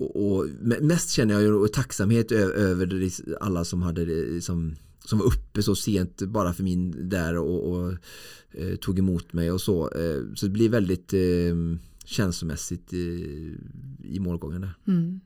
[0.00, 0.46] och, och,
[0.80, 6.22] mest känner jag ju tacksamhet över alla som hade som, som var uppe så sent
[6.22, 7.92] bara för min där och, och
[8.50, 9.90] eh, tog emot mig och så.
[9.90, 11.56] Eh, så det blir väldigt eh,
[12.04, 13.54] känslomässigt i,
[14.04, 14.74] i målgången där.
[14.86, 15.20] Mm.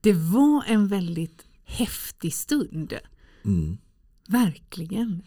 [0.00, 2.94] Det var en väldigt häftig stund.
[3.44, 3.76] Mm.
[4.28, 5.22] Verkligen.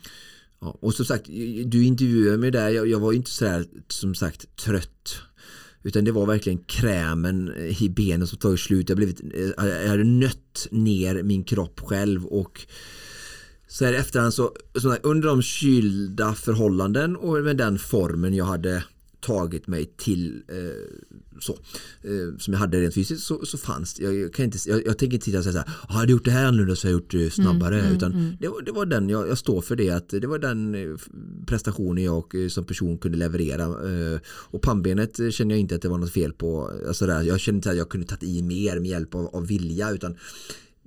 [0.59, 1.25] Ja, och som sagt,
[1.65, 5.21] du intervjuade mig där, jag, jag var inte sådär som sagt trött
[5.86, 8.89] utan det var verkligen krämen i benen som tagit slut.
[8.89, 12.65] Jag, blivit, eh, jag hade nött ner min kropp själv och
[13.67, 18.45] så här i efterhand så, så under de kylda förhållanden och med den formen jag
[18.45, 18.83] hade
[19.26, 20.55] tagit mig till eh,
[21.39, 21.53] så,
[22.01, 24.03] eh, som jag hade rent fysiskt så, så fanns det.
[24.03, 26.26] Jag, kan inte, jag, jag tänker inte titta och säga så här, ah, jag gjort
[26.26, 27.76] det här annorlunda så jag gjort det snabbare.
[27.76, 28.38] Mm, mm, utan mm.
[28.39, 30.97] Det, var, det var den, jag, jag, står för det, att det var den eh,
[31.45, 33.63] prestationen jag eh, som person kunde leverera.
[33.63, 36.71] Eh, och pannbenet känner jag inte att det var något fel på.
[36.88, 39.47] Alltså där, jag kände inte att jag kunde tagit i mer med hjälp av, av
[39.47, 40.17] vilja utan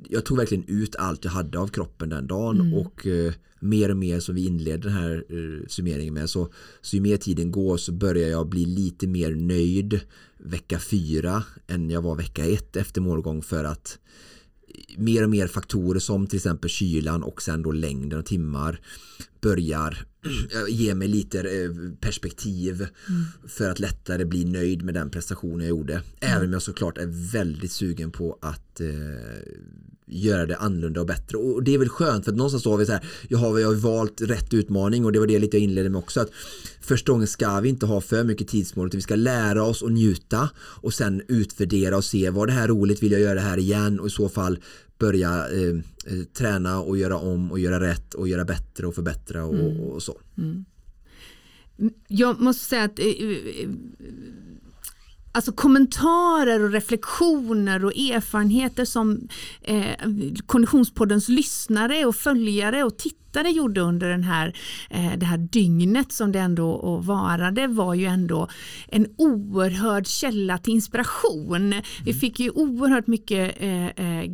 [0.09, 2.75] jag tog verkligen ut allt jag hade av kroppen den dagen mm.
[2.75, 6.49] och eh, mer och mer som vi inleder den här eh, summeringen med så,
[6.81, 10.01] så ju mer tiden går så börjar jag bli lite mer nöjd
[10.39, 13.99] vecka fyra än jag var vecka ett efter målgång för att
[14.97, 18.81] mer och mer faktorer som till exempel kylan och sen då längden och timmar
[19.41, 20.07] börjar
[20.69, 22.75] ge mig lite eh, perspektiv
[23.09, 23.25] mm.
[23.47, 26.03] för att lättare bli nöjd med den prestationen jag gjorde.
[26.21, 28.89] Även om jag såklart är väldigt sugen på att eh,
[30.09, 31.39] göra det annorlunda och bättre.
[31.39, 33.69] Och det är väl skönt för att någonstans har vi så här, jag har, jag
[33.69, 36.21] har valt rätt utmaning och det var det lite jag inledde med också.
[36.21, 36.31] Att
[36.81, 39.93] första gången ska vi inte ha för mycket tidsmål utan vi ska lära oss och
[39.93, 43.59] njuta och sen utvärdera och se var det här roligt, vill jag göra det här
[43.59, 44.59] igen och i så fall
[44.99, 49.45] börja eh, eh träna och göra om och göra rätt och göra bättre och förbättra
[49.45, 49.81] och, mm.
[49.81, 50.21] och så.
[50.39, 50.65] Mm.
[52.09, 53.69] Jag måste säga att eh, eh
[55.39, 59.29] alltså kommentarer och reflektioner och erfarenheter som
[59.63, 59.87] eh,
[60.47, 64.57] Konditionspoddens lyssnare och följare och tittare gjorde under den här,
[64.91, 68.49] eh, det här dygnet som det ändå varade var ju ändå
[68.89, 71.71] en oerhörd källa till inspiration.
[72.05, 72.21] Vi mm.
[72.21, 74.31] fick ju oerhört mycket eh, eh,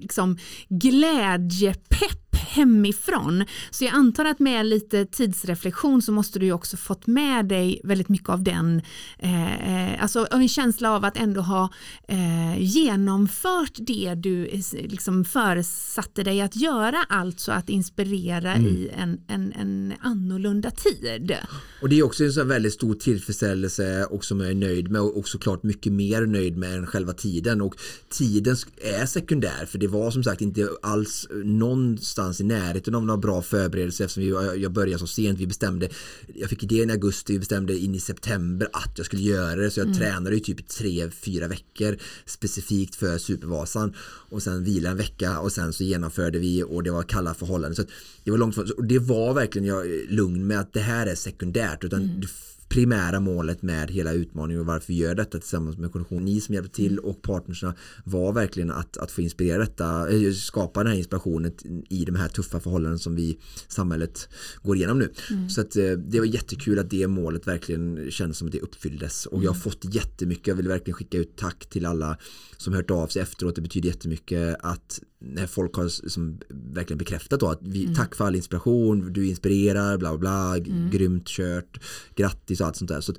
[0.00, 0.38] liksom
[0.68, 3.44] glädjepepp hemifrån.
[3.70, 8.08] Så jag antar att med lite tidsreflektion så måste du också fått med dig väldigt
[8.08, 8.82] mycket av den,
[9.18, 11.70] eh, eh alltså en känsla av att ändå ha
[12.08, 18.66] eh, genomfört det du liksom föresatte dig att göra, alltså att inspirera mm.
[18.66, 21.36] i en, en, en annorlunda tid.
[21.82, 25.00] Och det är också en så väldigt stor tillfredsställelse och som jag är nöjd med
[25.00, 27.74] och såklart mycket mer nöjd med än själva tiden och
[28.08, 33.18] tiden är sekundär för det var som sagt inte alls någonstans i närheten av några
[33.18, 35.38] bra förberedelser eftersom vi, jag började så sent.
[35.38, 35.88] Vi bestämde,
[36.34, 39.70] jag fick idén i augusti, vi bestämde in i september att jag skulle göra det
[39.70, 39.98] så jag mm.
[39.98, 41.96] tränade i typ tre, fyra veckor
[42.26, 43.94] specifikt för Supervasan
[44.28, 47.76] och sen vila en vecka och sen så genomförde vi och det var kalla förhållanden.
[47.76, 47.82] Så
[48.24, 51.84] det var långt och det var verkligen jag lugn med att det här är sekundärt
[51.84, 52.22] utan mm
[52.68, 56.24] primära målet med hela utmaningen och varför vi gör detta tillsammans med kondition.
[56.24, 60.82] Ni som hjälpte till och partnerserna var verkligen att, att få inspirera detta, eh, skapa
[60.82, 61.52] den här inspirationen
[61.88, 63.38] i de här tuffa förhållanden som vi
[63.68, 64.28] samhället
[64.62, 65.12] går igenom nu.
[65.30, 65.48] Mm.
[65.48, 69.26] Så att, eh, det var jättekul att det målet verkligen kändes som att det uppfylldes
[69.26, 69.62] och jag har mm.
[69.62, 72.18] fått jättemycket, jag vill verkligen skicka ut tack till alla
[72.56, 73.54] som hört av sig efteråt.
[73.54, 77.94] Det betyder jättemycket att när folk har som verkligen bekräftat då att vi, mm.
[77.94, 80.90] tack för all inspiration, du inspirerar, bla bla, bla mm.
[80.90, 81.80] grymt kört,
[82.14, 83.00] grattis och allt sånt där.
[83.00, 83.12] Så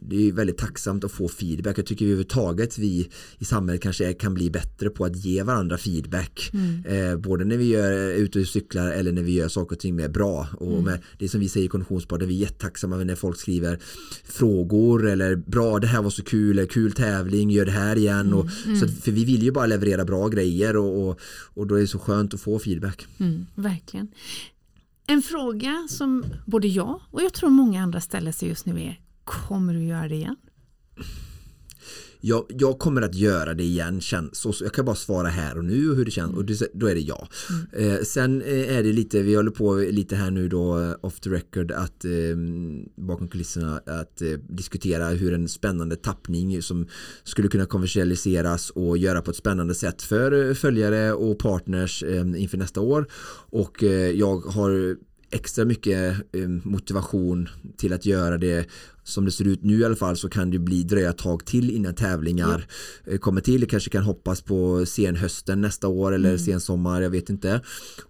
[0.00, 1.78] det är väldigt tacksamt att få feedback.
[1.78, 6.50] Jag tycker överhuvudtaget vi i samhället kanske kan bli bättre på att ge varandra feedback.
[6.52, 6.84] Mm.
[6.84, 9.96] Eh, både när vi gör ute och cyklar eller när vi gör saker och ting
[9.96, 10.48] mer bra.
[10.52, 10.84] Och mm.
[10.84, 13.78] med det som vi säger i Konditionspodden, vi är jättetacksamma när folk skriver
[14.24, 18.34] frågor eller bra det här var så kul, eller kul tävling, gör det här igen.
[18.34, 18.80] Och, mm.
[18.80, 21.20] Så att, för vi vill ju bara leverera bra grejer och, och,
[21.54, 23.06] och då är det så skönt att få feedback.
[23.18, 24.08] Mm, verkligen.
[25.06, 29.00] En fråga som både jag och jag tror många andra ställer sig just nu är
[29.26, 30.36] Kommer du göra det igen?
[32.26, 34.00] jag, jag, kommer att göra det igen.
[34.32, 36.94] Så, jag kan bara svara här och nu hur det känns och det, då är
[36.94, 37.28] det ja.
[37.50, 37.90] Mm.
[37.90, 41.20] Eh, sen eh, är det lite, vi håller på lite här nu då eh, off
[41.20, 42.10] the record att eh,
[42.96, 46.86] bakom kulisserna att eh, diskutera hur en spännande tappning som
[47.24, 52.58] skulle kunna kommersialiseras och göra på ett spännande sätt för följare och partners eh, inför
[52.58, 53.06] nästa år.
[53.50, 53.82] Och
[54.14, 54.96] jag har
[55.30, 56.16] extra mycket
[56.62, 58.66] motivation till att göra det
[59.06, 61.44] som det ser ut nu i alla fall så kan det bli dröja ett tag
[61.44, 62.66] till innan tävlingar
[63.04, 63.12] ja.
[63.12, 63.60] Eh, kommer till.
[63.60, 66.38] Det kanske kan hoppas på senhösten nästa år eller mm.
[66.38, 67.60] sen sommar, jag vet inte.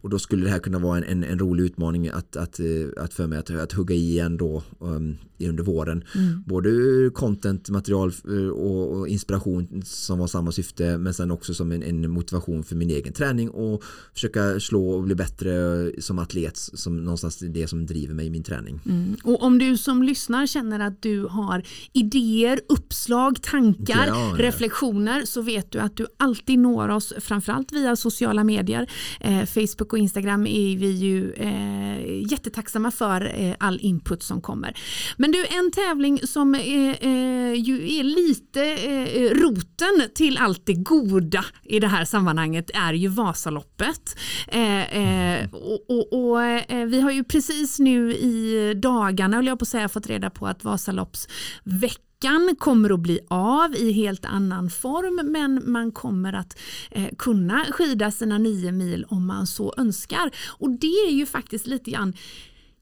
[0.00, 3.04] Och då skulle det här kunna vara en, en, en rolig utmaning att, att, eh,
[3.04, 6.04] att för mig att, att hugga i igen då um, under våren.
[6.14, 6.42] Mm.
[6.46, 6.70] Både
[7.14, 11.82] content, material eh, och, och, inspiration som var samma syfte men sen också som en,
[11.82, 13.82] en, motivation för min egen träning och
[14.14, 18.42] försöka slå och bli bättre som atlet som någonstans det som driver mig i min
[18.42, 18.80] träning.
[18.86, 19.16] Mm.
[19.24, 21.62] Och om du som lyssnar känner att du har
[21.92, 24.44] idéer, uppslag, tankar, ja, ja.
[24.44, 28.90] reflektioner så vet du att du alltid når oss framförallt via sociala medier.
[29.20, 34.78] Eh, Facebook och Instagram är vi ju eh, jättetacksamma för eh, all input som kommer.
[35.16, 40.74] Men du, en tävling som är, eh, ju är lite eh, roten till allt det
[40.74, 44.16] goda i det här sammanhanget är ju Vasaloppet.
[44.48, 46.40] Eh, och, och, och
[46.86, 50.64] vi har ju precis nu i dagarna, jag på att säga, fått reda på att
[50.76, 56.58] Vasaloppsveckan kommer att bli av i helt annan form men man kommer att
[56.90, 60.30] eh, kunna skida sina nio mil om man så önskar.
[60.58, 62.14] Och det är ju faktiskt lite grann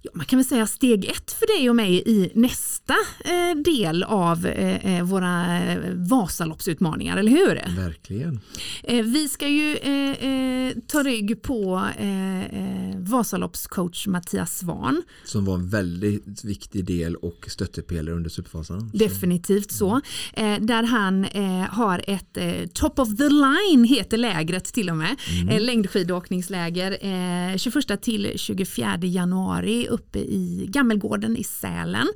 [0.05, 2.95] ja, man kan väl säga steg ett för dig och mig i nästa
[3.25, 7.77] eh, del av eh, eh våra eh, Vasaloppsutmaningar, eller hur?
[7.77, 8.41] Verkligen.
[8.83, 11.89] Eh, vi ska ju eh, ta rygg på
[12.99, 15.03] Vasaloppscoach Mattias Svan.
[15.25, 18.91] Som var en väldigt viktig del och stöttepelare under Supervasan.
[18.95, 20.01] Definitivt så.
[20.61, 21.27] där han
[21.71, 22.39] har ett
[22.75, 25.17] top of the line heter lägret till och med.
[25.43, 25.63] Mm.
[25.63, 26.99] längdskidåkningsläger
[27.59, 32.09] 21 till 24 januari uppe i Gammelgården i Sälen.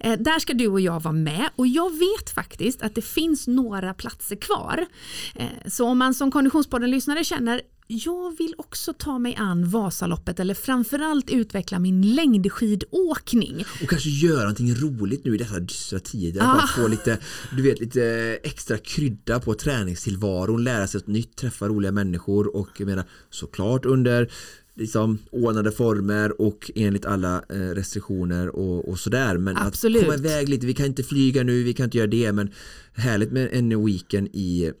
[0.00, 3.46] Eh, där ska du och jag vara med och jag vet faktiskt att det finns
[3.46, 4.86] några platser kvar.
[5.34, 10.54] Eh, så om man som Konditionspodden-lyssnare känner jag vill också ta mig an Vasaloppet eller
[10.54, 13.64] framförallt utveckla min längdskidåkning.
[13.82, 16.40] Och kanske göra någonting roligt nu i dessa dystra tider.
[16.42, 16.52] Ah.
[16.52, 17.18] Att få lite,
[17.56, 18.04] du vet, lite
[18.42, 23.84] extra krydda på träningstillvaron, lära sig ett nytt, träffa roliga människor och jag menar såklart
[23.84, 24.30] under
[24.74, 29.36] liksom ordnade former och enligt alla eh, restriktioner och, och sådär.
[29.36, 30.02] Men Absolut.
[30.02, 32.50] att komma iväg lite, vi kan inte flyga nu, vi kan inte göra det men
[32.94, 34.72] härligt med en weekend i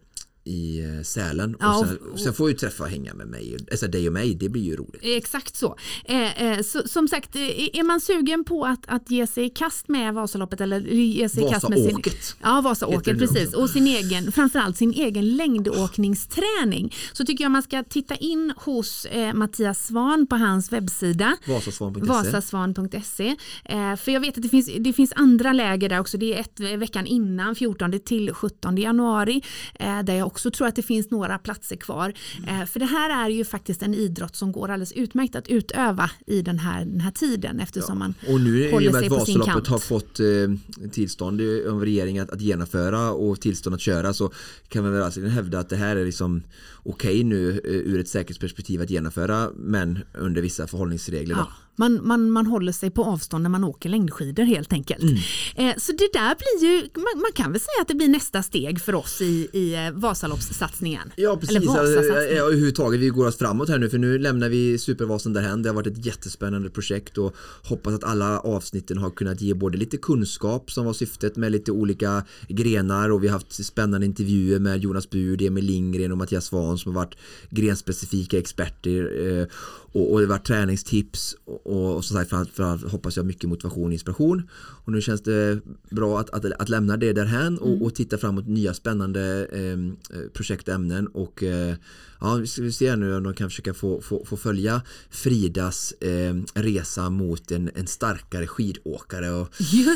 [0.44, 1.56] i eh, Sälen.
[1.60, 4.12] Ja, och, sen, och sen får du träffa och hänga med mig, alltså dig och
[4.12, 5.00] mig, det blir ju roligt.
[5.02, 5.76] Exakt så.
[6.04, 7.42] Eh, eh, så som sagt, eh,
[7.78, 11.44] är man sugen på att, att ge sig i kast med Vasaloppet eller ge sig
[11.44, 12.02] i kast med sin...
[12.42, 13.54] Ja, Vasaåket, precis.
[13.54, 16.94] Och sin egen, framförallt sin egen längdåkningsträning.
[17.12, 21.36] Så tycker jag man ska titta in hos eh, Mattias Svan på hans webbsida.
[21.46, 26.18] Vasasvan.se vasasvan.se eh, för jag vet att det finns, det finns andra läger där också,
[26.18, 29.42] det är ett veckan innan 14 till 17 januari
[30.04, 32.12] där jag också tror att det finns några platser kvar.
[32.48, 32.66] Mm.
[32.66, 36.42] För det här är ju faktiskt en idrott som går alldeles utmärkt att utöva i
[36.42, 37.98] den här, den här tiden eftersom ja.
[37.98, 39.66] man och nu håller sig på sin kant.
[39.66, 40.26] Har fått eh,
[40.90, 44.32] tillstånd av regeringen att, att genomföra och tillstånd att köra så
[44.68, 46.42] kan man väl alltså hävda att det här är liksom
[46.84, 51.34] okej nu eh, ur ett säkerhetsperspektiv att genomföra men under vissa förhållningsregler.
[51.34, 51.48] Ja.
[51.76, 55.02] Man, man, man håller sig på avstånd när man åker längdskidor helt enkelt.
[55.02, 55.16] Mm.
[55.56, 58.42] Eh, så det där blir ju, man, man, kan väl säga att det blir nästa
[58.42, 61.12] steg för oss i, i eh, Vasaloppssatsningen.
[61.16, 62.36] Ja precis, Eller Vasasatsningen.
[62.36, 65.62] ja, överhuvudtaget vi går oss framåt här nu för nu lämnar vi Supervasan därhän.
[65.62, 69.78] Det har varit ett jättespännande projekt och hoppas att alla avsnitten har kunnat ge både
[69.78, 74.58] lite kunskap som var syftet med lite olika grenar och vi har haft spännande intervjuer
[74.58, 77.16] med Jonas Bud, Emil Lindgren och Mattias Svahn som har varit
[77.50, 79.46] grenspecifika experter eh,
[79.92, 83.86] och, och det varit träningstips och, och, och som sagt framförallt hoppas jag mycket motivation
[83.86, 84.48] och inspiration.
[84.84, 85.60] Och nu känns det
[85.90, 87.82] bra att, att, att lämna det därhän och, mm.
[87.82, 91.74] och titta framåt nya spännande ehm, eh, projekt och ämnen och eh,
[92.20, 96.34] ja, vi ska se nu om de kan försöka få, få, få följa Fridas eh,
[96.54, 99.30] resa mot en, en starkare skidåkare.
[99.30, 99.48] Och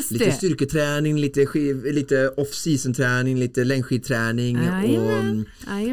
[0.09, 1.47] lite styrketräning, lite,
[1.91, 5.45] lite off-season träning, lite längdskidträning och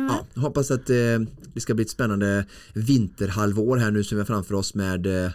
[0.09, 0.97] ja, hoppas att eh,
[1.55, 5.31] det ska bli ett spännande vinterhalvår här nu som vi har framför oss med eh,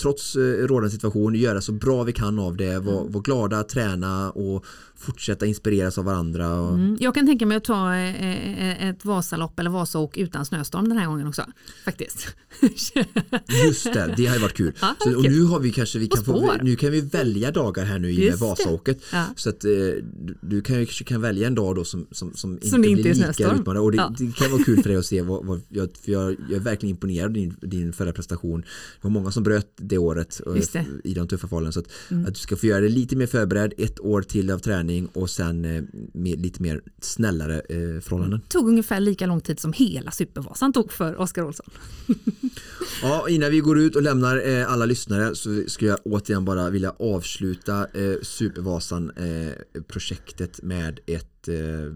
[0.00, 3.12] trots eh, rådande situation göra så bra vi kan av det, vara mm.
[3.12, 4.64] var glada, träna och
[5.00, 6.60] fortsätta inspireras av varandra.
[6.60, 6.74] Och...
[6.74, 6.96] Mm.
[7.00, 11.06] Jag kan tänka mig att ta eh, ett Vasalopp eller Vasaåk utan snöstorm den här
[11.06, 11.42] gången också.
[11.84, 12.36] Faktiskt.
[13.66, 14.72] Just det, det har ju varit kul.
[14.80, 17.84] Ah, så, och nu har vi kanske, vi kan få, nu kan vi välja dagar
[17.84, 19.02] här nu i Vasaåket.
[19.12, 19.24] Ja.
[19.36, 19.70] Så att eh,
[20.40, 23.52] du kan, kanske kan välja en dag då som, som, som, som inte blir lika
[23.52, 23.80] utmanande.
[23.80, 24.14] Och det, ja.
[24.18, 26.60] det, kan vara kul för dig att se, vad, vad jag, för jag, jag, är
[26.60, 28.60] verkligen imponerad av din, din förra prestation.
[28.60, 28.66] Det
[29.00, 30.40] var många som bröt det året
[30.72, 30.86] det.
[31.04, 31.72] i de tuffa fallen.
[31.72, 32.26] Så att, mm.
[32.26, 35.30] att, du ska få göra det lite mer förberedd, ett år till av träning och
[35.30, 35.82] sen eh,
[36.12, 38.40] med lite mer snällare eh, förhållanden.
[38.40, 41.66] Det tog ungefär lika lång tid som hela Supervasan tog för Oskar Olsson.
[43.02, 46.70] ja, innan vi går ut och lämnar eh, alla lyssnare så skulle jag återigen bara
[46.70, 51.92] vilja avsluta eh, Supervasan-projektet eh, med ett ett eh,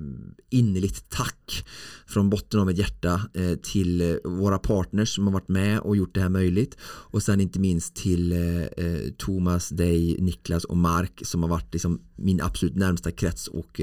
[0.50, 1.66] innerligt tack
[2.06, 5.96] från botten av mitt hjärta eh, till eh, våra partners som har varit med och
[5.96, 6.76] gjort det här möjligt.
[6.84, 11.72] Och sen inte minst till eh, eh, Thomas, dig, Niklas och Mark som har varit
[11.72, 13.80] liksom min absolut närmsta krets och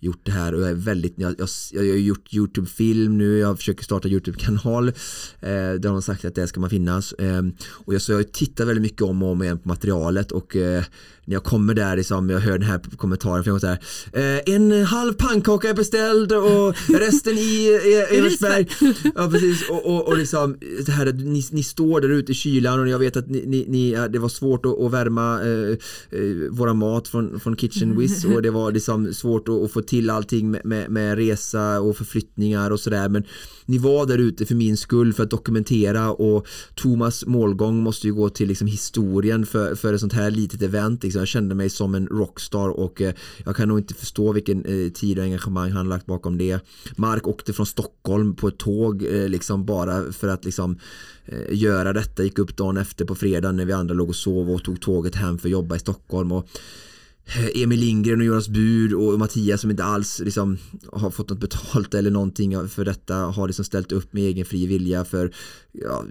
[0.00, 3.56] gjort det här och jag är väldigt, jag, jag, jag har gjort YouTube-film nu, jag
[3.56, 4.88] försöker starta YouTube-kanal.
[4.88, 4.94] Eh,
[5.40, 7.12] där de har sagt att det ska man finnas.
[7.12, 10.56] Eh, och jag, så jag tittar väldigt mycket om och om igen på materialet och
[10.56, 10.84] eh,
[11.30, 15.68] när jag kommer där liksom, jag hör den här kommentaren jag eh, en halv pannkaka
[15.68, 17.80] är beställd och resten i
[18.10, 18.66] Eversberg
[19.14, 19.70] ja precis.
[19.70, 22.98] Och, och, och liksom det här ni, ni står där ute i kylan och jag
[22.98, 25.76] vet att ni, ni, ni det var svårt att, att värma eh,
[26.20, 29.82] eh, våra mat från, från Kitchen Wiz och det var liksom svårt att, att få
[29.90, 33.08] till allting med, med, med resa och förflyttningar och sådär.
[33.08, 33.24] Men
[33.66, 38.14] ni var där ute för min skull för att dokumentera och Thomas målgång måste ju
[38.14, 41.18] gå till liksom historien för, för ett sånt här litet event liksom.
[41.18, 43.14] jag kände mig som en rockstar och eh,
[43.44, 46.60] jag kan nog inte förstå vilken eh, tid och engagemang han lagt bakom det.
[46.96, 50.78] Mark åkte från Stockholm på ett tåg eh, liksom bara för att liksom
[51.26, 52.22] eh, göra detta.
[52.22, 55.14] Gick upp dagen efter på fredag när vi andra låg och sov och tog tåget
[55.14, 56.48] hem för att jobba i Stockholm och
[57.54, 60.58] Emil Lindgren och Jonas Bur och Mattias som inte alls liksom
[60.92, 64.66] har fått något betalt eller någonting för detta har liksom ställt upp med egen fri
[64.66, 65.34] vilja för
[65.72, 66.04] ja,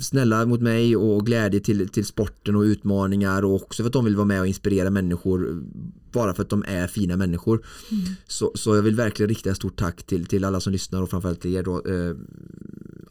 [0.00, 4.04] snälla mot mig och glädje till, till sporten och utmaningar och också för att de
[4.04, 5.62] vill vara med och inspirera människor
[6.12, 7.66] bara för att de är fina människor.
[7.90, 8.04] Mm.
[8.26, 11.10] Så, så jag vill verkligen rikta ett stort tack till, till alla som lyssnar och
[11.10, 11.82] framförallt till er då.
[11.86, 12.16] Eh,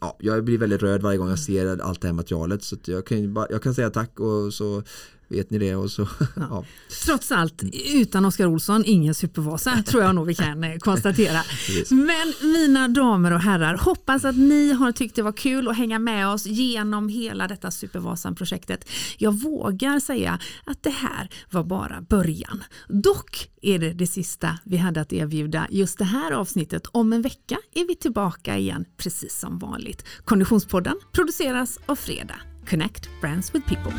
[0.00, 3.06] ja, jag blir väldigt röd varje gång jag ser allt det här materialet så jag
[3.06, 4.82] kan, jag kan säga tack och så
[5.28, 6.26] vet ni det och så ja.
[6.36, 6.64] ja.
[7.06, 7.62] Trots allt
[7.94, 11.40] utan Oskar Olsson ingen supervasa tror jag nog vi kan eh, konstatera.
[11.90, 15.98] Men mina damer och herrar hoppas att ni har tyckt det var kul att hänga
[15.98, 18.88] med oss genom hela detta Supervasan-projektet.
[19.18, 22.64] Jag vågar säga att det här var bara början.
[22.88, 26.86] Dock är det det sista vi hade att erbjuda just det här avsnittet.
[26.92, 30.04] Om en vecka är vi tillbaka igen precis som vanligt.
[30.24, 32.40] Konditionspodden produceras av Fredag.
[32.70, 33.92] Connect Brands with People.